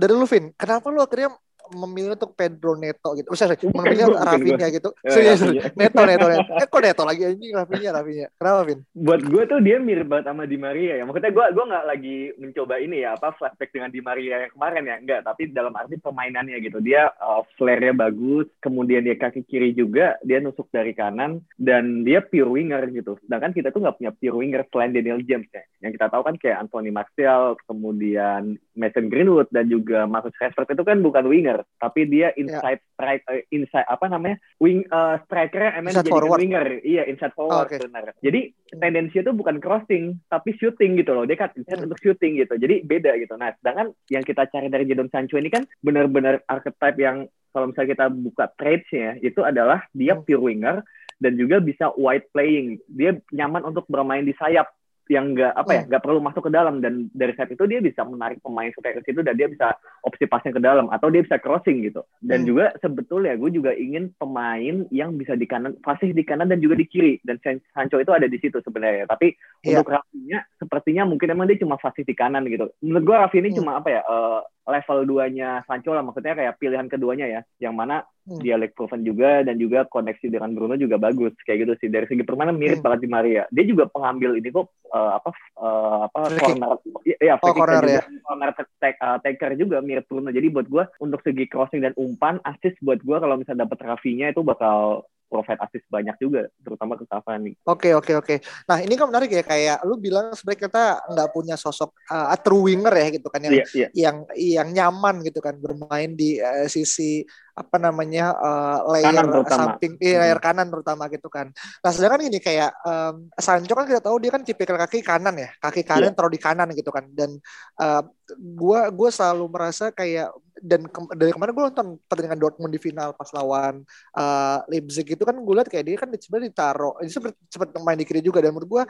[0.00, 1.28] dari lu Vin, kenapa lu akhirnya
[1.74, 3.28] memilih untuk Pedro Neto gitu.
[3.32, 4.90] Oh, sorry, memilih Rafinha gitu.
[5.02, 5.40] Ya, Serius.
[5.74, 6.44] Neto, Neto, Neto.
[6.62, 8.28] Eh, kok Neto lagi anjing Rafinha, Rafinha.
[8.36, 8.80] Kenapa, Vin?
[8.92, 11.04] buat gue tuh dia mirip banget sama Di Maria ya.
[11.08, 14.84] Maksudnya gue gue nggak lagi mencoba ini ya apa flashback dengan Di Maria yang kemarin
[14.86, 15.20] ya, enggak.
[15.26, 16.78] Tapi dalam arti permainannya gitu.
[16.78, 22.22] Dia uh, flare-nya bagus, kemudian dia kaki kiri juga, dia nusuk dari kanan dan dia
[22.22, 23.18] pure winger gitu.
[23.26, 25.62] Sedangkan kita tuh nggak punya pure winger selain Daniel James ya.
[25.82, 30.84] Yang kita tahu kan kayak Anthony Martial, kemudian Mason Greenwood dan juga Marcus Rashford itu
[30.84, 35.96] kan bukan winger, tapi dia inside strike, eh, inside apa namanya wing uh, striker emang
[35.96, 37.76] jadi winger, iya inside forward Oh, oke.
[37.78, 38.14] benar.
[38.20, 41.24] Jadi tendensinya tuh bukan crossing tapi shooting gitu loh.
[41.26, 41.86] Dia kan inside Hmm.
[41.90, 42.54] untuk shooting gitu.
[42.56, 43.34] Jadi beda gitu.
[43.36, 47.90] Nah sedangkan yang kita cari dari Jadon Sancho ini kan benar-benar archetype yang kalau misalnya
[47.92, 50.24] kita buka traits-nya itu adalah dia Hmm.
[50.24, 50.80] pure winger
[51.22, 52.80] dan juga bisa wide playing.
[52.90, 54.66] Dia nyaman untuk bermain di sayap
[55.10, 55.88] yang enggak apa ya Hmm.
[55.90, 59.02] nggak perlu masuk ke dalam dan dari saat itu dia bisa menarik pemain supaya ke
[59.02, 62.48] situ dan dia bisa opsi pasnya ke dalam atau dia bisa crossing gitu dan Hmm.
[62.48, 66.78] juga sebetulnya gue juga ingin pemain yang bisa di kanan fasih di kanan dan juga
[66.78, 69.82] di kiri dan San- Sancho itu ada di situ sebenarnya tapi Iya.
[69.82, 73.50] untuk Rafinha sepertinya mungkin emang dia cuma fasih di kanan gitu menurut gue Rafinha ini
[73.52, 73.58] Hmm.
[73.58, 77.40] cuma apa ya eh, level duanya Sancho lah maksudnya kayak pilihan keduanya ya.
[77.58, 78.38] Yang mana Hmm.
[78.38, 81.88] dia leg proven juga dan juga koneksi dengan Bruno juga bagus kayak gitu sih.
[81.90, 82.86] Dari segi permainan mirip Hmm.
[82.86, 83.42] banget di Maria.
[83.50, 86.70] Dia juga pengambil ini kok eh, apa eh, apa Free corner.
[87.02, 90.30] Ya, ya free Oh, corner juga corner take, eh, taker juga mirip Bruno.
[90.30, 94.30] Jadi buat gue untuk segi crossing dan umpan assist buat gue kalau misalnya dapat Rafinha
[94.30, 97.56] itu bakal provide assist banyak juga terutama ke Cavani.
[97.64, 98.36] Oke oke oke.
[98.68, 102.68] Nah ini kan menarik ya kayak lu bilang sebenarnya kita nggak punya sosok uh, true
[102.68, 103.88] winger ya gitu kan yang iya iya.
[103.96, 109.92] yang yang nyaman gitu kan bermain di uh, sisi apa namanya uh, layer Kanan samping
[110.00, 111.52] eh, layer kanan terutama gitu kan.
[111.84, 115.52] Nah sedangkan ini kayak um, Sancho kan kita tahu dia kan tipikal kaki kanan ya
[115.60, 117.08] kaki kanan taruh di kanan gitu kan.
[117.12, 117.36] Dan
[117.80, 118.04] uh,
[118.36, 120.32] gua gua selalu merasa kayak
[120.62, 123.82] dan ke- dari kemarin gue nonton pertandingan Dortmund di final pas lawan
[124.14, 127.98] uh, Leipzig itu kan gue lihat kayak dia kan sebenarnya ditaruh dia sempat sempat main
[127.98, 128.82] di kiri juga dan menurut gue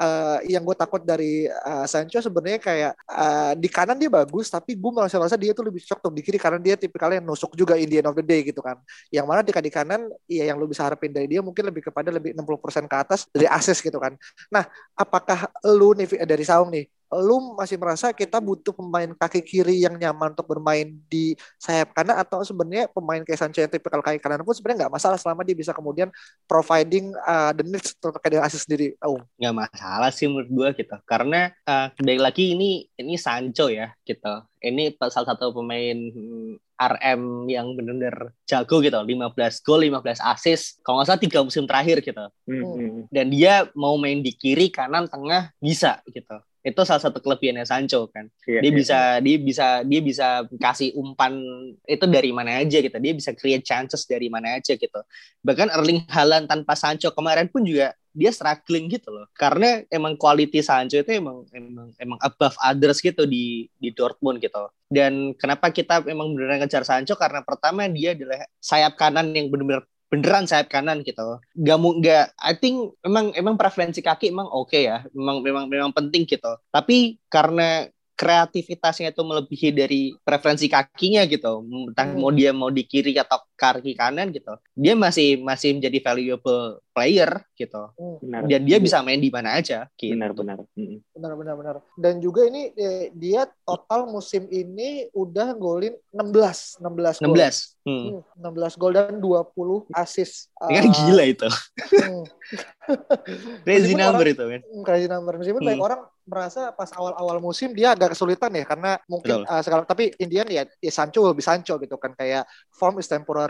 [0.00, 4.78] uh, yang gue takut dari uh, Sancho sebenarnya kayak uh, di kanan dia bagus tapi
[4.78, 7.52] gue merasa merasa dia tuh lebih cocok untuk di kiri karena dia tipikalnya yang nusuk
[7.58, 8.78] juga in the end of the day gitu kan.
[9.10, 12.14] Yang mana ketika di kanan ya yang lu bisa harapin dari dia mungkin lebih kepada
[12.14, 14.14] lebih 60% ke atas dari assist gitu kan.
[14.54, 19.86] Nah apakah lu nih dari Saung nih lu masih merasa kita butuh pemain kaki kiri
[19.86, 24.18] yang nyaman untuk bermain di sayap kanan atau sebenarnya pemain kayak Sancho yang tipikal kaki
[24.18, 26.10] kanan pun sebenarnya nggak masalah selama dia bisa kemudian
[26.50, 28.98] providing uh, the needs terkait dengan assist sendiri.
[29.06, 30.96] Oh, nggak masalah sih menurut gua gitu.
[31.06, 34.42] Karena eh baik lagi ini ini Sancho ya gitu.
[34.58, 38.98] Ini salah satu pemain hmm, RM yang benar-benar jago gitu.
[38.98, 40.82] 15 gol 15 assist.
[40.82, 42.26] Kalau nggak salah tiga musim terakhir gitu.
[42.50, 43.00] Hmm, hmm.
[43.14, 48.10] dan dia mau main di kiri kanan tengah bisa gitu itu salah satu kelebihannya Sancho
[48.10, 48.26] kan.
[48.42, 48.74] Iya, dia iya.
[48.74, 50.26] bisa dia bisa dia bisa
[50.58, 51.38] kasih umpan
[51.86, 52.98] itu dari mana aja gitu.
[52.98, 55.00] Dia bisa create chances dari mana aja gitu.
[55.46, 59.30] Bahkan Erling Haaland tanpa Sancho kemarin pun juga dia struggling gitu loh.
[59.38, 64.66] Karena emang quality Sancho itu emang emang emang above others gitu di di Dortmund gitu.
[64.90, 67.14] Dan kenapa kita emang beneran ngejar Sancho?
[67.14, 71.42] Karena pertama dia adalah sayap kanan yang bener-bener beneran sayap kanan gitu.
[71.58, 75.02] Nggak mau nggak I think emang emang preferensi kaki emang oke ya.
[75.12, 76.52] Memang memang memang penting gitu.
[76.70, 81.60] Tapi karena kreativitasnya itu melebihi dari preferensi kakinya gitu
[81.92, 82.16] entah Hmm.
[82.16, 87.40] mau dia mau di kiri atau kaki kanan gitu dia masih masih menjadi valuable player
[87.52, 87.88] gitu
[88.20, 90.12] benar dan dia bisa main di mana aja gitu.
[90.12, 91.00] benar benar Hmm.
[91.10, 91.76] benar benar benar.
[91.96, 97.32] Dan juga ini eh, dia total musim ini udah golin 16 16 gol.
[97.32, 98.08] 16 hmm.
[98.36, 100.52] Hmm, 16 gol dan 20 assist.
[100.60, 102.24] Ini kan Uh, gila itu hmm.
[103.64, 105.68] crazy Meskipun number orang- itu kan Hmm, crazy number meskipun Hmm.
[105.72, 109.42] banyak orang merasa pas awal-awal musim dia agak kesulitan ya karena mungkin Betul.
[109.46, 113.06] uh, sekarang tapi Indian ya, ya Sancho will be Sancho gitu kan kayak form is
[113.06, 113.45] temporary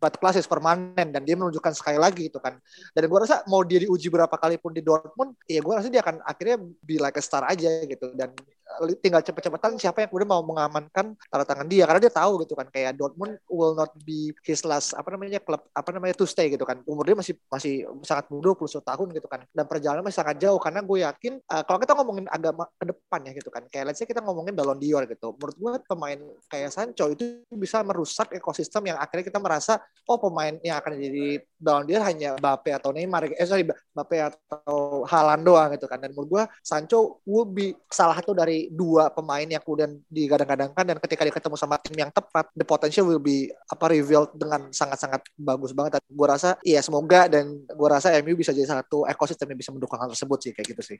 [0.00, 2.56] but class is permanent dan dia menunjukkan sekali lagi gitu kan.
[2.92, 6.00] Dan gue rasa mau dia diuji berapa kali pun di Dortmund ya gue rasa dia
[6.00, 8.12] akan akhirnya be like a star aja gitu.
[8.16, 8.32] Dan
[8.80, 11.84] uh, tinggal cepet-cepetan siapa yang kemudian mau mengamankan tanda tangan dia.
[11.84, 15.64] Karena dia tahu gitu kan kayak Dortmund will not be his last apa namanya klub
[15.72, 16.80] apa namanya to stay gitu kan.
[16.88, 19.40] Umur dia masih masih sangat muda 21 tahun gitu kan.
[19.52, 22.84] Dan perjalanan masih sangat jauh karena gue yakin uh, kalau kita ngomongin agak ma- ke
[22.88, 25.36] depan ya gitu kan kayak let's say kita ngomongin Ballon d'Or gitu.
[25.36, 30.52] Menurut gue pemain kayak Sancho itu bisa merusak ekosistem yang akhirnya kita merasa oh pemain
[30.60, 35.72] yang akan jadi Ballon d'Or hanya Mbappe atau Neymar eh sorry Mbappe atau Haaland doang
[35.72, 35.96] gitu kan.
[35.96, 40.84] Dan menurut gue Sancho will be salah satu dari dua pemain yang kemudian digadang-gadangkan.
[40.84, 44.68] Dan ketika dia ketemu sama tim yang tepat the potential will be apa revealed dengan
[44.68, 45.96] sangat-sangat bagus banget.
[45.96, 49.72] Dan gue rasa iya semoga dan gue rasa MU bisa jadi satu ekosistem yang bisa
[49.72, 50.98] mendukung hal tersebut sih kayak gitu sih.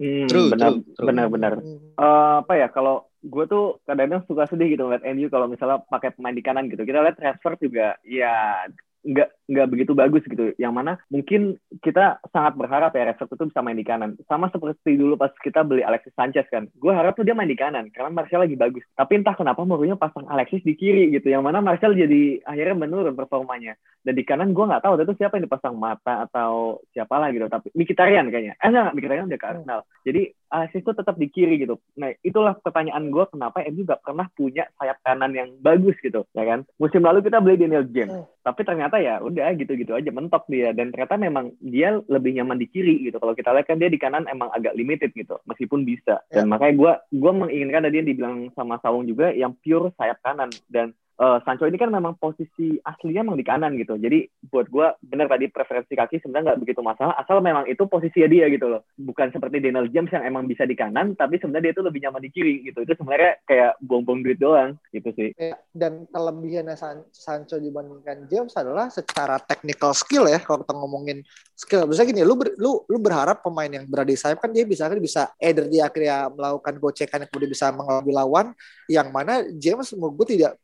[0.00, 1.06] Hmm, True, benar true, true.
[1.06, 1.52] benar benar.
[1.60, 1.92] Hmm.
[2.00, 6.14] Eh, apa ya kalau gue tuh kadang-kadang suka sedih gitu ngeliat MU kalau misalnya pakai
[6.14, 6.82] pemain di kanan gitu.
[6.82, 8.66] Kita lihat transfer juga ya
[9.02, 10.52] nggak nggak begitu bagus gitu.
[10.60, 14.14] Yang mana mungkin kita sangat berharap ya Rashford itu bisa main di kanan.
[14.28, 16.68] Sama seperti dulu pas kita beli Alexis Sanchez kan.
[16.76, 18.84] Gue harap tuh dia main di kanan karena Martial lagi bagus.
[18.94, 21.32] Tapi entah kenapa Mourinho pasang Alexis di kiri gitu.
[21.32, 23.74] Yang mana Martial jadi akhirnya menurun performanya.
[24.04, 27.48] Dan di kanan gue nggak tahu itu siapa yang dipasang mata atau siapa lah gitu.
[27.48, 28.54] Tapi Mkhitaryan kayaknya.
[28.60, 29.80] Eh enggak, Mkhitaryan udah ke Arsenal.
[30.04, 31.76] Jadi Alexis tuh tetap di kiri gitu.
[32.00, 36.44] Nah itulah pertanyaan gue kenapa MU gak pernah punya sayap kanan yang bagus gitu, ya
[36.48, 36.64] kan?
[36.80, 40.90] Musim lalu kita beli Daniel James, tapi ternyata ya udah gitu-gitu aja mentok dia dan
[40.90, 43.18] ternyata memang dia lebih nyaman di kiri gitu.
[43.22, 46.20] Kalau kita lihat kan dia di kanan emang agak limited gitu, meskipun bisa.
[46.28, 50.50] Dan makanya gue gue menginginkan tadi yang dibilang sama Sawung juga yang pure sayap kanan
[50.68, 53.98] dan uh, Sancho ini kan memang posisi aslinya memang di kanan gitu.
[53.98, 58.28] Jadi buat gue benar tadi preferensi kaki sebenarnya nggak begitu masalah asal memang itu posisinya
[58.30, 58.86] dia gitu loh.
[58.96, 62.22] Bukan seperti Daniel James yang emang bisa di kanan tapi sebenarnya dia itu lebih nyaman
[62.22, 62.86] di kiri gitu.
[62.86, 65.34] Itu sebenarnya kayak buang-buang duit doang gitu sih.
[65.36, 71.18] Ya, dan kelebihannya San Sancho dibandingkan James adalah secara technical skill ya kalau kita ngomongin
[71.58, 71.84] skill.
[71.90, 74.86] Bisa gini, lu ber, lu lu berharap pemain yang berada di sayap kan dia bisa
[74.86, 78.54] kan bisa either dia akhirnya melakukan gocekan yang kemudian bisa mengelabui lawan
[78.88, 80.56] yang mana James menurut gue tidak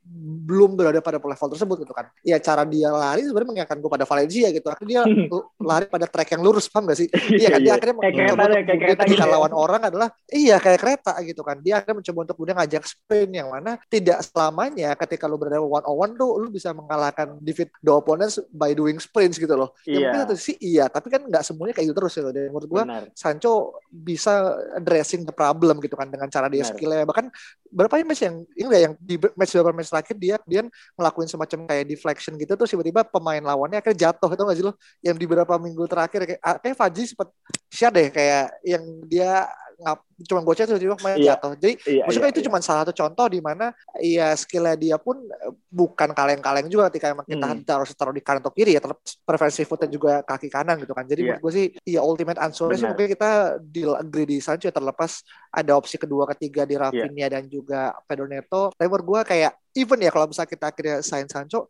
[0.45, 2.09] belum berada pada level tersebut gitu kan.
[2.25, 4.67] Ya cara dia lari sebenarnya mengingatkan gue pada Valencia gitu.
[4.73, 5.29] Akhirnya dia
[5.61, 7.09] lari pada track yang lurus, paham gak sih?
[7.41, 9.33] iya kan dia akhirnya kayak kereta, mencoba kayak ketika gitu ya.
[9.37, 11.57] lawan orang adalah iya kayak kereta gitu kan.
[11.61, 15.85] Dia akhirnya mencoba untuk kemudian ngajak sprint yang mana tidak selamanya ketika lu berada one
[15.85, 19.73] on one tuh lu bisa mengalahkan defeat the opponents by doing sprints gitu loh.
[19.85, 20.01] Ya Iya.
[20.11, 22.23] mungkin satu sih iya, tapi kan nggak semuanya kayak gitu terus ya.
[22.33, 22.83] Dan menurut gue.
[23.13, 26.73] Sancho bisa addressing the problem gitu kan dengan cara dia Benar.
[26.75, 27.27] skillnya bahkan
[27.75, 30.63] berapa match yang ini yang di match beberapa match terakhir dia dia
[30.95, 34.73] ngelakuin semacam kayak deflection gitu terus tiba-tiba pemain lawannya akhirnya jatuh itu nggak sih lo?
[35.03, 37.29] Yang di beberapa minggu terakhir kayak ah, kayak Faji sempat
[37.67, 39.51] share deh kayak yang dia
[39.83, 41.35] ngap cuma gocek terus tiba pemain Iya.
[41.35, 42.47] jatuh jadi Iya, maksudnya iya, itu iya.
[42.47, 43.67] cuma salah satu contoh di mana
[43.99, 47.63] ya skillnya dia pun eh, bukan kaleng-kaleng juga ketika emang kita Hmm.
[47.63, 48.81] taruh taruh di kanan atau kiri ya
[49.21, 51.27] preferensi footnya juga kaki kanan gitu kan jadi Iya.
[51.35, 55.21] menurut gue sih ya ultimate answer sih mungkin kita deal agree di Sancho ya, terlepas
[55.51, 56.83] ada opsi kedua ketiga di Iya.
[56.85, 60.97] Rafinha dan juga Pedro Neto tapi menurut gue kayak even ya kalau misalnya kita akhirnya
[61.01, 61.67] sign Sancho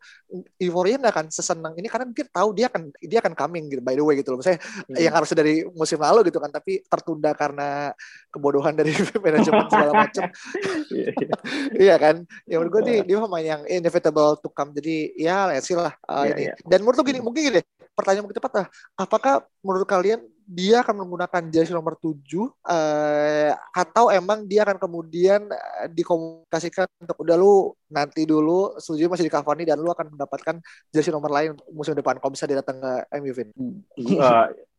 [0.55, 3.93] euforia nggak akan sesenang ini karena mungkin tahu dia akan dia akan coming gitu by
[3.93, 4.93] the way gitu loh misalnya Hmm.
[4.95, 7.89] yang harusnya dari musim lalu gitu kan tapi tertunda karena
[8.35, 8.91] kebodohan dari
[9.25, 10.27] manajemen segala macam
[10.95, 11.35] Iya, iya.
[11.75, 12.15] iya kan?
[12.45, 14.75] Ya menurut gue nih dia pemain yang inevitable to come.
[14.75, 16.41] Jadi ya let's see lah uh, Iya, ini.
[16.51, 16.53] iya.
[16.67, 17.61] dan menurut lu gini mungkin gini
[17.95, 18.67] pertanyaan mungkin tepat lah.
[18.99, 25.49] Apakah menurut kalian dia akan menggunakan jersey nomor 7 eh, atau emang dia akan kemudian
[25.49, 30.61] eh, dikomunikasikan untuk udah lu nanti dulu setuju masih di Cavani dan lu akan mendapatkan
[30.93, 32.21] jersey nomor lain musim depan.
[32.21, 33.49] Kalau bisa dia datang ke MU Vin.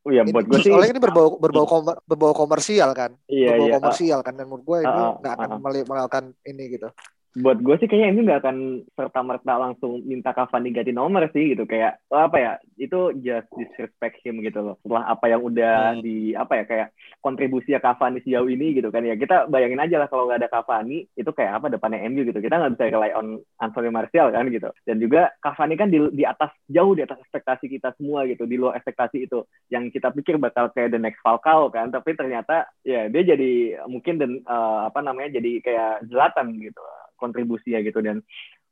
[0.07, 3.11] Eh, ya buat gue sih soalnya ini berbau berbau komer- berbau komersial kan?
[3.27, 3.75] Iya berbau iya.
[3.83, 4.35] komersial kan?
[4.39, 5.85] Dan menurut gue ini Ah, ah, nggak akan ah, ah.
[5.91, 6.89] melakukan ini gitu
[7.37, 8.59] buat gue sih kayaknya ini nggak akan
[8.97, 11.69] serta merta langsung minta Cavani ganti nomor sih gitu.
[11.69, 14.81] Kayak apa ya itu just disrespect him gitu loh.
[14.81, 16.01] Setelah apa yang udah Hmm.
[16.01, 16.89] di apa ya kayak
[17.21, 19.05] kontribusi Cavani sejauh ini gitu kan.
[19.05, 22.41] Ya kita bayangin aja lah kalau nggak ada Cavani itu kayak apa depannya MU gitu.
[22.41, 24.73] Kita nggak bisa rely on Anthony Martial kan gitu.
[24.89, 28.49] Dan juga Cavani kan di, di atas jauh di atas ekspektasi kita semua gitu.
[28.49, 29.45] Di luar ekspektasi itu.
[29.69, 31.93] Yang kita pikir bakal kayak the next Falcao kan.
[31.93, 36.81] Tapi ternyata ya dia jadi mungkin dan eh, apa namanya jadi kayak jelatan gitu
[37.17, 38.21] kontribusinya gitu dan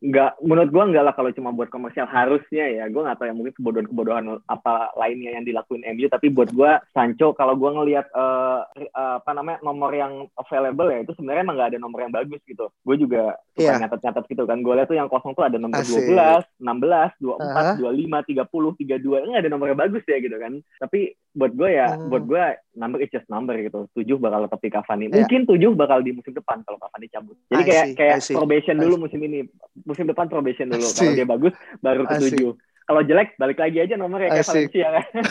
[0.04, 3.34] nggak menurut gua nggak lah kalau cuma buat komersial harusnya ya gua nggak tahu ya
[3.34, 8.60] mungkin kebodohan-kebodohan apa lainnya yang dilakuin MU tapi buat gua Sancho kalau gua ngelihat eh,
[8.84, 12.40] eh, apa namanya nomor yang available ya itu sebenarnya emang nggak ada nomor yang bagus
[12.44, 13.80] gitu gue juga suka Iya.
[13.80, 16.04] nyatet-nyatet gitu kan gue lihat tuh yang kosong tuh ada nomor Asik.
[16.04, 17.72] 12 16 24 Aha.
[17.80, 20.52] 25 30 32 nggak ada nomor yang bagus ya gitu kan
[20.82, 22.08] tapi buat gue ya Hmm.
[22.08, 25.14] buat gue number is just number gitu tujuh bakal tetap di Cavani Iya.
[25.18, 28.22] mungkin tujuh bakal di musim depan kalau Cavani cabut jadi I kayak see, kayak I
[28.22, 29.38] see, probation dulu musim ini
[29.82, 33.94] musim depan probation dulu kalau dia bagus baru ke tujuh kalau jelek balik lagi aja
[33.94, 34.46] nomornya kayak.
[34.46, 35.04] Valencia kan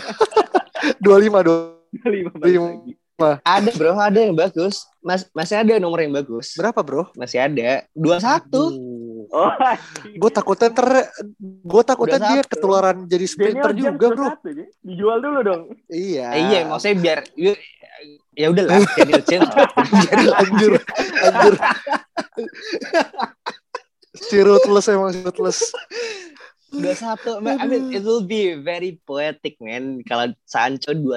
[1.00, 1.62] 25 dong
[2.04, 2.68] lima balik Lima.
[2.70, 2.94] lagi
[3.46, 4.84] Ada bro, ada yang bagus.
[5.00, 6.58] Mas, masih ada nomor yang bagus.
[6.58, 7.86] berapa bro Masih ada.
[7.96, 8.52] 21.
[9.34, 9.50] Oh
[10.22, 10.88] gue takutnya ter
[11.42, 12.50] gue takutnya Udah dia satu.
[12.54, 14.64] ketularan jadi sprinter Daniel juga bro 21, Ji.
[14.86, 17.20] dijual dulu dong iya Eh, iya, maksudnya biar
[18.34, 19.50] ya udah lah Daniel James.
[20.34, 20.72] anjir
[21.22, 21.54] anjir
[24.14, 25.60] si ruthless emang si ruthless
[26.74, 27.46] 21.
[27.62, 30.02] I mean, it will be very poetic, man.
[30.10, 31.14] Kalau Sancho 21,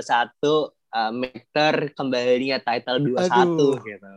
[0.93, 3.81] uh, Mekter kembalinya title 21 Aduh.
[3.81, 4.13] gitu.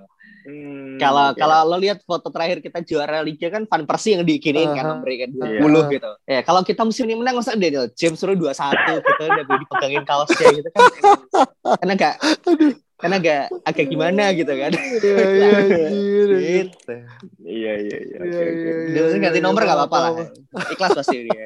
[0.50, 1.38] Hmm, Kalau oke.
[1.38, 4.26] kalau lo lihat foto terakhir kita juara liga kan Van Persie yang
[4.74, 4.92] kan Aha.
[4.98, 5.82] nomornya kan 20 Iya.
[5.94, 6.12] gitu.
[6.26, 8.50] Ya, kalau kita musim ini menang masa Daniel James suruh 21
[9.00, 10.82] gitu udah dipegangin kaosnya gitu kan.
[11.80, 12.16] Karena enggak
[13.00, 14.72] kan agak agak gimana gitu kan?
[14.76, 15.88] Iya iya
[16.60, 16.94] gitu.
[17.48, 18.18] Iya iya iya.
[18.20, 18.44] Iya, oke, oke.
[18.44, 20.68] iya, iya, dia iya, ganti iya, nomor nggak paham, apa-apa lah.
[20.76, 21.46] Ikhlas pasti dia.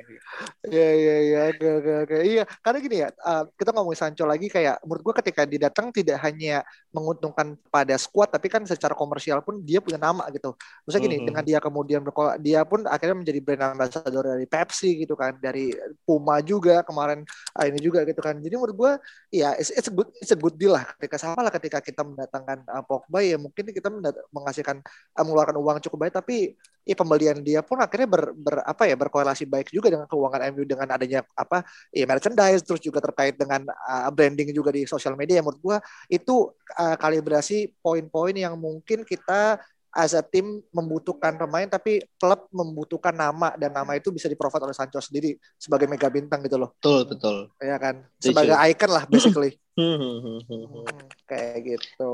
[0.66, 2.18] Iya iya iya oke oke oke.
[2.26, 5.94] Iya karena gini ya uh, kita ngomongin Sancho lagi kayak menurut gua ketika dia datang
[5.94, 10.58] tidak hanya menguntungkan pada squad tapi kan secara komersial pun dia punya nama gitu.
[10.90, 15.14] Maksudnya gini dengan dia kemudian berkol dia pun akhirnya menjadi brand ambassador dari Pepsi gitu
[15.14, 15.70] kan dari
[16.02, 17.22] Puma juga kemarin
[17.54, 18.42] ah, ini juga gitu kan.
[18.42, 18.92] Jadi menurut gua
[19.30, 22.02] ya it's, it's a good it's a good deal lah ketika sama lah ketika kita
[22.02, 23.92] mendatangkan uh, Pogba ya mungkin kita
[24.32, 28.88] menghasilkan uh, mengeluarkan uang cukup baik tapi ya pembelian dia pun akhirnya ber, ber- apa
[28.88, 33.36] ya berkorelasi baik juga dengan keuangan MU dengan adanya apa ya merchandise terus juga terkait
[33.36, 35.78] dengan uh, branding juga di sosial media menurut gua
[36.08, 39.60] itu uh, kalibrasi poin-poin yang mungkin kita
[39.94, 44.74] as a tim membutuhkan pemain tapi klub membutuhkan nama dan nama itu bisa di-provide oleh
[44.74, 46.74] Sancho sendiri sebagai mega bintang gitu loh.
[46.82, 47.38] Betul betul.
[47.62, 48.02] Ya kan?
[48.18, 48.28] Setuju.
[48.34, 49.52] sebagai icon lah basically.
[49.74, 50.86] Hmm, Hmm,
[51.26, 52.14] kayak gitu.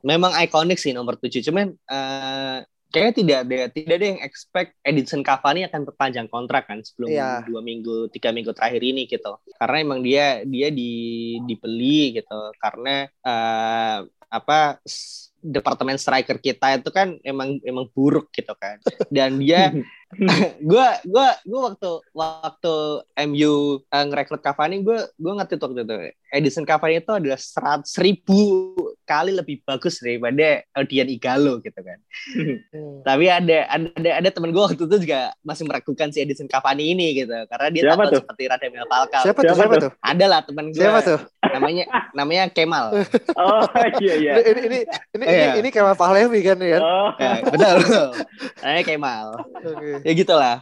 [0.00, 5.20] Memang ikonik sih nomor 7 cuman eh kayaknya tidak ada tidak ada yang expect Edinson
[5.20, 7.44] Cavani akan perpanjang kontrak kan sebelum Iya.
[7.44, 9.36] dua minggu tiga minggu terakhir ini gitu.
[9.60, 10.92] Karena emang dia dia di
[11.44, 12.40] dibeli gitu.
[12.56, 13.98] Karena eh
[14.32, 14.80] apa
[15.42, 18.80] departemen striker kita itu kan emang emang buruk gitu kan.
[19.12, 19.70] Dan dia
[20.62, 22.74] gue gue gue waktu waktu
[23.26, 25.96] MU uh, ngerekrut Cavani gue gue ngerti tuh waktu itu
[26.28, 33.02] Edison Cavani itu adalah seratus ribu kali lebih bagus daripada Odian Igalo gitu kan Hmm.
[33.02, 36.90] tapi ada ada ada, ada temen gue waktu itu juga masih meragukan si Edison Cavani
[36.90, 38.20] ini gitu karena dia Siapa takut tuh?
[38.24, 39.82] seperti Radamel Falcao siapa tuh Siapa siapa tuh?
[39.84, 42.86] tuh ada lah temen gue siapa tuh namanya namanya Kemal
[43.38, 43.62] Oh
[44.00, 44.32] iya iya.
[44.38, 44.78] ini ini ini
[45.14, 45.50] ini, Iya.
[45.60, 47.10] ini kayak Pahlevi kan ya Oh.
[47.16, 47.76] ya, betul
[48.60, 49.26] namanya Kemal
[49.56, 49.95] Oke.
[50.02, 50.56] Ya gitulah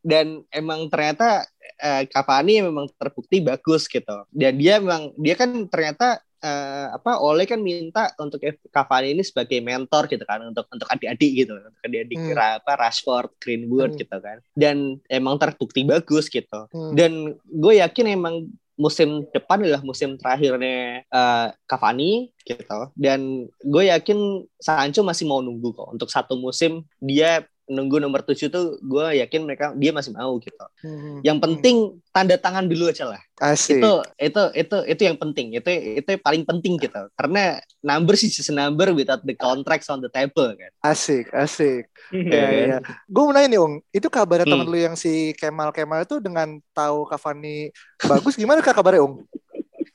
[0.00, 1.44] dan emang ternyata
[1.76, 7.44] eh, Cavani memang terbukti bagus gitu dan dia memang dia kan ternyata eh, apa Oleh
[7.44, 8.40] kan minta untuk
[8.72, 12.36] Cavani ini sebagai mentor gitu kan untuk untuk adik-adik gitu untuk adik-adik Hmm.
[12.36, 14.00] apa Rashford Greenwood Hmm.
[14.00, 14.76] gitu kan dan
[15.12, 16.96] emang terbukti bagus gitu Hmm.
[16.96, 17.12] dan
[17.44, 18.48] gue yakin emang
[18.80, 25.76] musim depan adalah musim terakhirnya eh, Cavani gitu dan gue yakin Sancho masih mau nunggu
[25.76, 30.34] kok untuk satu musim dia nunggu nomor 7 tuh gue yakin mereka dia masih mau
[30.42, 31.20] gitu Hmm.
[31.22, 35.68] yang penting tanda tangan dulu aja lah asik itu itu itu itu yang penting itu
[36.02, 40.10] itu yang paling penting gitu karena number sih just number without the contracts on the
[40.10, 42.66] table kan asik asik Iya Ya, kan?
[42.66, 42.78] ya.
[43.06, 43.74] Gue mau nanya nih, Ung.
[43.94, 44.52] Itu kabarnya Hmm.
[44.58, 47.70] temen lu yang si Kemal Kemal itu dengan tahu Cavani
[48.02, 49.22] bagus gimana kak kabarnya, Ung?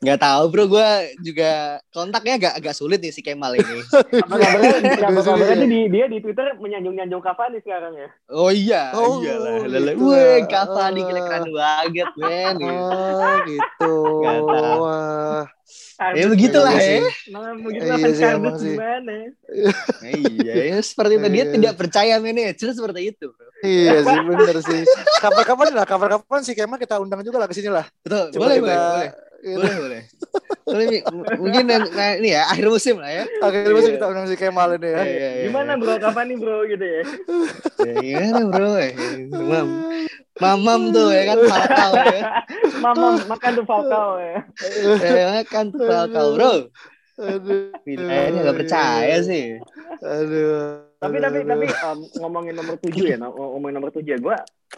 [0.05, 0.89] Nggak tahu bro gue
[1.19, 1.51] juga
[1.89, 3.81] kontaknya agak agak sulit nih si Kemal ini
[4.23, 4.77] Apa kabarnya?
[4.77, 5.65] Apa Bagus kabarnya juga.
[5.67, 8.09] di dia di Twitter menyanjung-nyanjung Cavani sekarang ya?
[8.27, 9.53] Oh iya, Oh, iyalah.
[9.57, 9.91] gitu Lele.
[9.95, 10.45] Wih, ya.
[10.45, 12.55] Cavani gila keren banget, men.
[12.61, 13.93] Oh, gitu.
[14.21, 14.77] Nggak tahu.
[14.79, 15.43] Wah.
[16.11, 16.83] Ya begitulah ya.
[16.83, 17.01] sih.
[17.31, 18.69] Nah, begitu Iya lah kardus sih.
[18.69, 19.15] gimana?
[20.03, 21.51] iya, ya, seperti itu dia Iya.
[21.51, 23.47] tidak percaya manajer seperti itu, bro.
[23.63, 24.81] Iya sih, bener sih.
[25.17, 27.87] Kapan-kapan lah, kapan-kapan si Kemal kita undang juga lah ke sini lah.
[28.03, 29.09] Betul, Coba boleh, boleh, boleh.
[29.43, 29.57] Gitu.
[29.59, 30.01] Boleh, boleh.
[31.37, 33.23] Mungkin nah, ini ya akhir musim lah ya.
[33.43, 33.95] Masih Iya.
[33.99, 34.97] kita undang si Kemal ini ya.
[34.97, 35.45] Iya, iya, iya.
[35.49, 37.01] Gimana bro Cavani bro gitu ya?
[37.85, 38.71] Ya, Gimana, bro?
[38.79, 38.93] Eh,
[39.31, 39.67] Mam.
[40.35, 42.21] Mamam tuh ya kan Falcao ya.
[42.83, 44.37] Mama makan tuh Falcao ya.
[44.99, 46.53] Ya kan tuh Falcao, bro.
[47.15, 47.71] Aduh.
[47.87, 49.55] Ini nggak percaya sih.
[50.03, 50.83] Aduh.
[50.99, 54.35] Tapi tapi tapi um, ngomongin nomor tujuh ya, ngomongin nomor tujuh ya, gue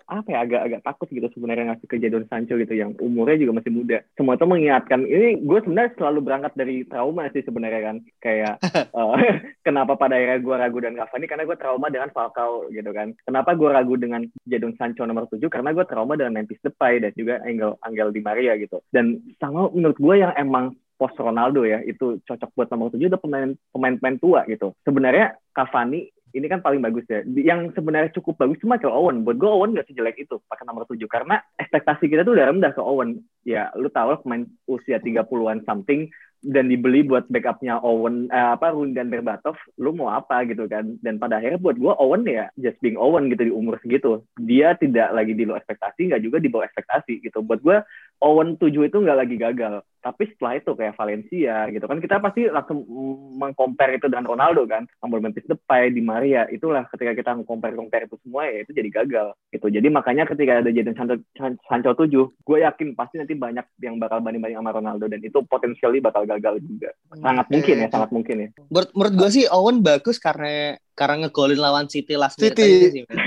[0.07, 3.63] apa ya agak agak takut gitu sebenarnya ngasih ke Jadon Sancho gitu yang umurnya juga
[3.63, 3.97] masih muda.
[4.13, 8.53] Semua itu mengingatkan ini gue sebenarnya selalu berangkat dari trauma sih sebenarnya kan kayak
[8.93, 9.15] uh,
[9.67, 13.07] kenapa pada akhirnya gue ragu dengan Cavani karena gue trauma dengan Falcao gitu kan.
[13.23, 17.11] Kenapa gue ragu dengan Jadon Sancho nomor tujuh karena gue trauma dengan Memphis Depay dan
[17.15, 18.83] juga Angel Angel Di Maria gitu.
[18.91, 23.21] Dan sama menurut gue yang emang post Ronaldo ya itu cocok buat nomor tujuh udah
[23.21, 24.73] pemain pemain pemain tua gitu.
[24.83, 27.23] Sebenarnya Cavani ini kan paling bagus ya.
[27.23, 29.23] Yang sebenarnya cukup bagus cuma ke Owen.
[29.23, 32.71] Buat gue Owen gak sejelek itu pakai nomor 7 karena ekspektasi kita tuh udah rendah
[32.75, 33.23] ke Owen.
[33.47, 36.11] Ya lu tahu lah pemain usia 30-an something
[36.45, 40.95] dan dibeli buat backupnya Owen eh, apa Rune dan Berbatov lu mau apa gitu kan
[41.01, 44.77] dan pada akhirnya buat gue Owen ya just being Owen gitu di umur segitu dia
[44.77, 47.81] tidak lagi di luar ekspektasi nggak juga di bawah ekspektasi gitu buat gue
[48.17, 49.85] Owen 7 itu nggak lagi gagal.
[49.97, 51.83] Tapi setelah itu kayak Valencia gitu.
[51.83, 52.87] Kan kita pasti langsung
[53.35, 54.87] mengcompare itu dengan Ronaldo kan.
[55.03, 56.47] Sama Memphis Depay di Maria.
[56.47, 59.67] Itulah ketika kita mengcompare compare itu semua ya itu jadi gagal gitu.
[59.67, 61.15] Jadi makanya ketika ada Jadon Sancho,
[61.67, 65.05] Sancho 7 gue yakin pasti nanti banyak yang bakal banding-banding sama Ronaldo.
[65.11, 66.89] Dan itu potensialnya bakal gagal juga.
[67.19, 68.49] Sangat mungkin ya sangat mungkin ya.
[68.71, 72.65] Menurut, menurut gue sih Owen bagus karena karena ngegolin lawan City last minute City.
[72.65, 73.03] aja sih.
[73.05, 73.17] men.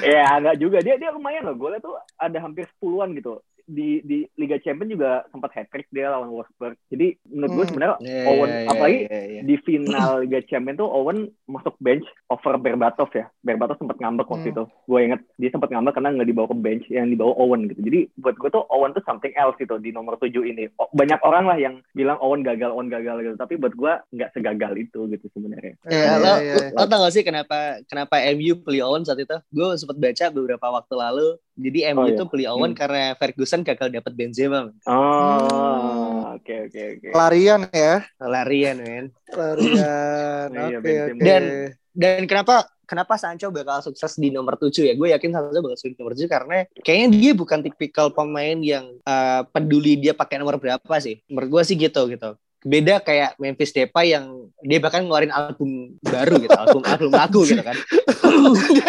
[0.18, 0.78] ya enggak juga.
[0.84, 1.56] Dia dia lumayan loh.
[1.56, 3.40] Golnya tuh ada hampir 10-an gitu
[3.70, 6.74] di di Liga Champions juga sempat hat trick dia lawan Wolfsburg.
[6.88, 7.70] Jadi menurut gue Hmm.
[7.70, 9.40] sebenarnya Iya, Owen iya, apalagi iya, iya.
[9.42, 13.30] di final Liga Champions tuh Owen masuk bench over Berbatov ya.
[13.40, 14.54] Berbatov sempat ngambek waktu Hmm.
[14.56, 14.64] itu.
[14.84, 17.80] Gue inget dia sempat ngambek karena nggak dibawa ke bench yang dibawa Owen gitu.
[17.80, 20.66] Jadi buat gue tuh Owen tuh something else gitu di nomor 7 ini.
[20.76, 23.36] O- Banyak orang lah yang bilang Owen gagal, Owen gagal gitu.
[23.36, 25.74] Tapi buat gue nggak segagal itu gitu sebenarnya.
[25.82, 26.68] Ya, Iya, lo, iya, iya.
[26.72, 29.36] lo tau gak sih kenapa kenapa MU beli Owen saat itu?
[29.48, 31.28] Gue sempat baca beberapa waktu lalu.
[31.54, 32.16] Jadi MU Oh, iya.
[32.16, 32.78] tuh beli Owen Hmm.
[32.78, 34.68] karena Ferguson gagal dapat Benzema.
[34.84, 37.08] Oh, oke oke oke.
[37.12, 38.04] Larian ya.
[38.18, 39.04] Larian, men.
[39.30, 40.48] Larian.
[40.70, 41.14] Iya, Oke, Benzema.
[41.16, 41.22] oke.
[41.24, 41.42] Dan
[41.90, 42.54] dan kenapa
[42.86, 44.94] kenapa Sancho bakal sukses di nomor 7 ya?
[44.94, 48.94] Gue yakin Sancho bakal sukses di nomor 7 karena kayaknya dia bukan tipikal pemain yang
[49.06, 51.18] uh, peduli dia pakai nomor berapa sih.
[51.30, 52.34] Menurut gue sih gitu gitu.
[52.60, 57.62] Beda kayak Memphis Depay yang dia bahkan ngeluarin album baru gitu, album album lagu gitu
[57.64, 57.72] kan.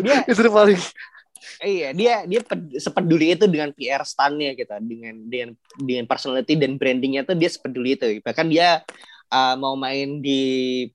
[0.00, 0.80] Dia- itu paling
[1.60, 5.48] Iya, dia dia ped- sepeduli itu dengan PR stand-nya gitu, dengan dengan
[5.80, 8.20] dengan personality dan brandingnya tuh dia sepeduli itu.
[8.22, 8.82] Bahkan dia
[9.32, 10.42] uh, mau main di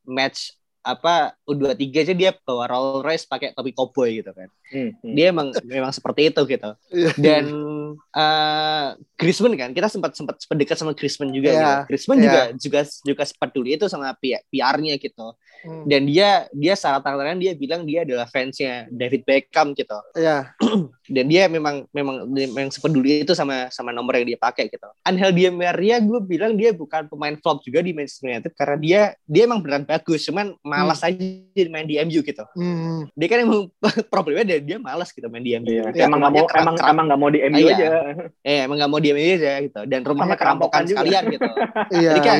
[0.06, 4.51] match apa U23 aja dia bawa Rolls Royce pakai topi cowboy gitu kan.
[4.68, 5.14] Hmm, hmm.
[5.16, 6.70] Dia emang memang seperti itu gitu.
[7.16, 7.45] Dan
[8.12, 11.76] uh, Griezmann kan kita sempat sempat sempat dekat sama Griezmann juga Iya, gitu.
[11.88, 12.26] Griezmann iya.
[12.28, 14.12] juga juga juga sepeduli itu sama
[14.51, 15.28] PR-nya gitu.
[15.64, 20.51] Hmm, Dan dia dia secara terang dia bilang dia adalah fansnya David Beckham gitu Iya.
[21.09, 24.84] dan dia memang memang memang sepeduli itu sama sama nomor yang dia pakai gitu.
[25.01, 29.01] Angel Di Maria gue bilang dia bukan pemain flop juga di Manchester United karena dia
[29.24, 31.16] dia emang beneran bagus, cuman malas aja
[31.66, 32.43] main di MU gitu.
[32.53, 33.07] Hmm.
[33.14, 33.72] Dia kan emang
[34.11, 35.68] problemnya dia, dia malas gitu main di MU.
[35.70, 37.74] Iya, Dia emang nggak mau emang keram- emang nggak mau di MU Iya.
[37.74, 37.86] aja.
[38.41, 39.80] eh, emang nggak mau di MU aja gitu.
[39.86, 40.97] Dan rumahnya kerampokan kerampokan juga.
[40.97, 41.47] sekalian gitu.
[41.93, 42.09] Iya.
[42.09, 42.39] Jadi kayak-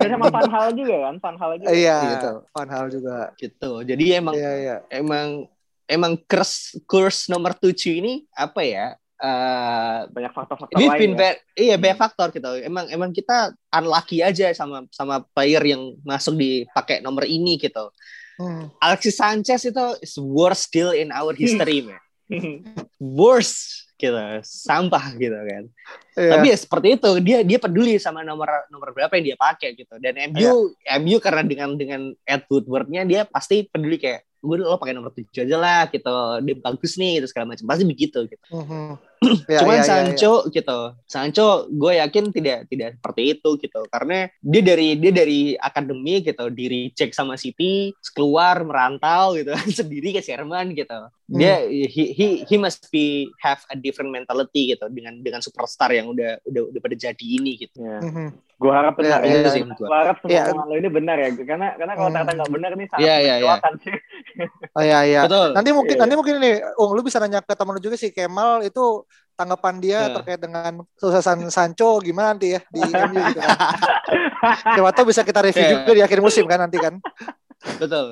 [0.00, 0.10] iya.
[0.14, 1.70] Sama Van Hal juga kan, Van Hal juga.
[1.70, 2.30] Iya, Gitu.
[2.64, 3.30] Van Hal juga.
[3.36, 3.84] gitu.
[3.84, 4.76] Jadi emang Iya, iya.
[4.88, 5.44] emang
[5.84, 8.96] emang kurs kurs nomor 7 ini apa ya?
[9.14, 11.18] eh Banyak faktor-faktor lain been ya.
[11.20, 12.50] bad, iya banyak faktor gitu.
[12.60, 17.88] Emang emang kita unlucky aja sama sama player yang masuk di pakai nomor ini gitu.
[18.34, 18.66] Hmm.
[18.82, 22.00] Alexis Sanchez itu is worst deal in our history, man.
[22.98, 25.64] Worst gitu, sampah gitu kan.
[26.14, 26.30] Iya.
[26.38, 29.94] Tapi ya seperti itu, dia dia peduli sama nomor nomor berapa yang dia pakai gitu.
[30.02, 34.92] Dan MU MU karena dengan dengan Ed Woodward-nya dia pasti peduli kayak gue lo pakai
[34.92, 36.14] nomor tujuh aja lah gitu.
[36.44, 37.64] Dia bagus nih gitu segala macam.
[37.64, 38.44] Pasti begitu gitu.
[38.52, 39.14] Mhm.
[39.48, 40.78] Iya, Cuman iya, iya, Sancho gitu,
[41.08, 46.52] Sancho gue yakin tidak tidak seperti itu gitu, karena dia dari dia dari akademi gitu,
[46.52, 51.08] diri cek sama City, keluar merantau gitu sendiri ke Jerman gitu.
[51.24, 51.72] Dia Hmm.
[51.88, 56.36] he, he he must be have a different mentality gitu dengan dengan superstar yang udah
[56.44, 57.80] udah udah pada jadi ini gitu.
[57.80, 57.96] Iya.
[58.04, 58.26] Mhm.
[58.54, 59.56] Gue harap benar Iya, ya.
[59.56, 59.72] iya, iya.
[59.72, 60.42] Gue harap semua Iya.
[60.52, 61.28] omongan lo ini benar ya.
[61.32, 62.16] Karena karena kalau Hmm.
[62.20, 63.32] ternyata nggak benar nih sangat Iya, iya, iya.
[63.40, 63.94] mengecewakan sih.
[64.76, 65.20] Oh iya iya.
[65.24, 65.48] Betul.
[65.56, 66.00] Nanti mungkin Iya.
[66.04, 68.84] nanti mungkin ini, Ung, lu bisa nanya ke teman lu juga sih Kemal itu
[69.34, 70.14] tanggapan dia Iya.
[70.14, 73.58] terkait dengan suksesan Sancho gimana nanti ya di MU gitu kan.
[74.76, 75.72] Siapa tahu bisa kita review Iya.
[75.80, 77.00] juga di akhir musim kan nanti kan.
[77.74, 78.06] Betul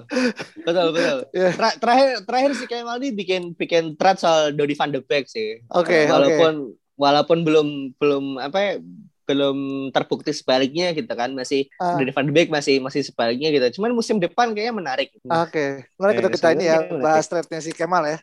[0.62, 1.50] betul betul Iya.
[1.52, 5.60] Tra- terakhir terakhir si Kemal ini bikin bikin thread soal Dodi van de Beek sih
[5.68, 6.54] Oke, walaupun
[6.94, 8.72] walaupun belum belum apa ya,
[9.22, 9.56] belum
[9.90, 11.94] terbukti sebaliknya gitu kan masih Ah.
[11.94, 15.86] Dodi van de Beek masih masih sebaliknya gitu cuman musim depan kayaknya menarik Oke.
[15.96, 18.18] Menarik Iya, kita kita ini ya sebenarnya bahas threadnya si Kemal ya.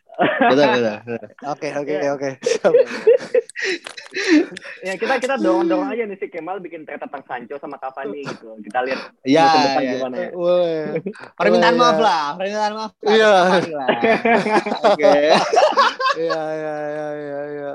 [0.46, 1.28] betul betul, betul.
[1.48, 2.10] Oke oke Iya.
[2.14, 2.30] oke.
[4.86, 8.24] ya kita kita dorong dorong aja nih si Kemal bikin thread tentang Sancho sama Cavani
[8.24, 8.56] gitu.
[8.64, 9.92] Kita lihat ya, musim depan ya.
[9.96, 10.28] gimana ya.
[10.34, 10.74] Woi.
[11.38, 11.82] permintaan Iya.
[11.82, 12.92] maaf lah permintaan maaf.
[13.04, 13.32] Iya.
[14.92, 15.12] Oke
[16.10, 17.72] Iya iya iya iya iya.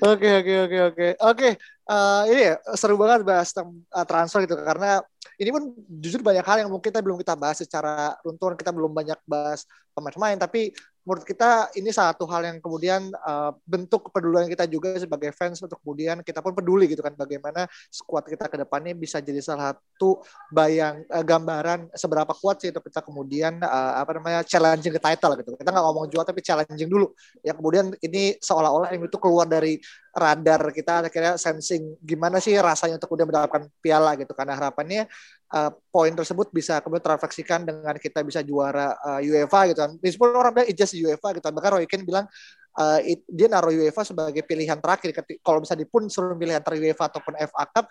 [0.00, 1.06] Oke oke oke oke.
[1.20, 1.48] Oke,
[1.90, 5.04] eh, ini ya seru banget bahas tentang eh, transfer gitu karena
[5.36, 5.62] ini pun
[6.00, 9.66] jujur banyak hal yang mungkin kita belum kita bahas secara runtun, kita belum banyak bahas
[9.92, 10.70] pemain-pemain tapi
[11.04, 15.78] menurut kita ini satu hal yang kemudian eh, bentuk kepedulian kita juga sebagai fans untuk
[15.84, 20.24] kemudian kita pun peduli gitu kan bagaimana skuad kita ke depannya bisa jadi salah satu
[20.48, 25.32] bayang eh, gambaran seberapa kuat sih untuk kita kemudian eh, apa namanya challenging ke title
[25.38, 25.50] gitu.
[25.60, 27.12] Kita nggak ngomong jual tapi challenging dulu
[27.44, 29.76] ya kemudian ini seolah-olah yang itu keluar dari
[30.14, 35.10] radar kita akhirnya sensing gimana sih rasanya untuk kemudian mendapatkan piala gitu karena harapannya
[35.50, 39.90] uh, poin tersebut bisa kemudian terrefleksikan dengan kita bisa juara uh, UEFA gitu kan.
[39.98, 41.54] Meskipun orang bilang it's just UEFA gitu kan.
[41.54, 42.30] Bahkan Roy Keane bilang
[42.78, 45.14] uh, it- dia naruh UEFA sebagai pilihan terakhir.
[45.40, 47.84] Kalau misalnya dipun suruh pilih antara UEFA ataupun FA Cup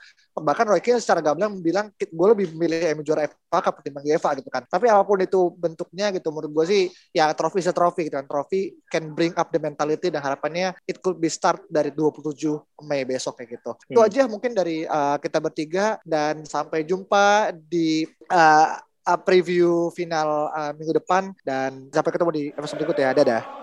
[0.43, 4.29] bahkan Roy Keane secara gamblang bilang gue lebih memilih MU juara FA Cup ketimbang UEFA
[4.39, 4.63] gitu kan.
[4.67, 6.81] Tapi apa pun itu bentuknya gitu menurut gue sih
[7.15, 8.27] ya trofi a trofi gitu kan.
[8.27, 13.07] Trofi can bring up the mentality dan harapannya it could be start dari 27 Mei
[13.07, 13.71] besok kayak gitu.
[13.87, 14.07] Itu Hmm.
[14.11, 18.75] aja mungkin dari uh, kita bertiga dan sampai jumpa di uh,
[19.07, 23.62] uh, preview final uh, minggu depan dan sampai ketemu di episode berikut ya dadah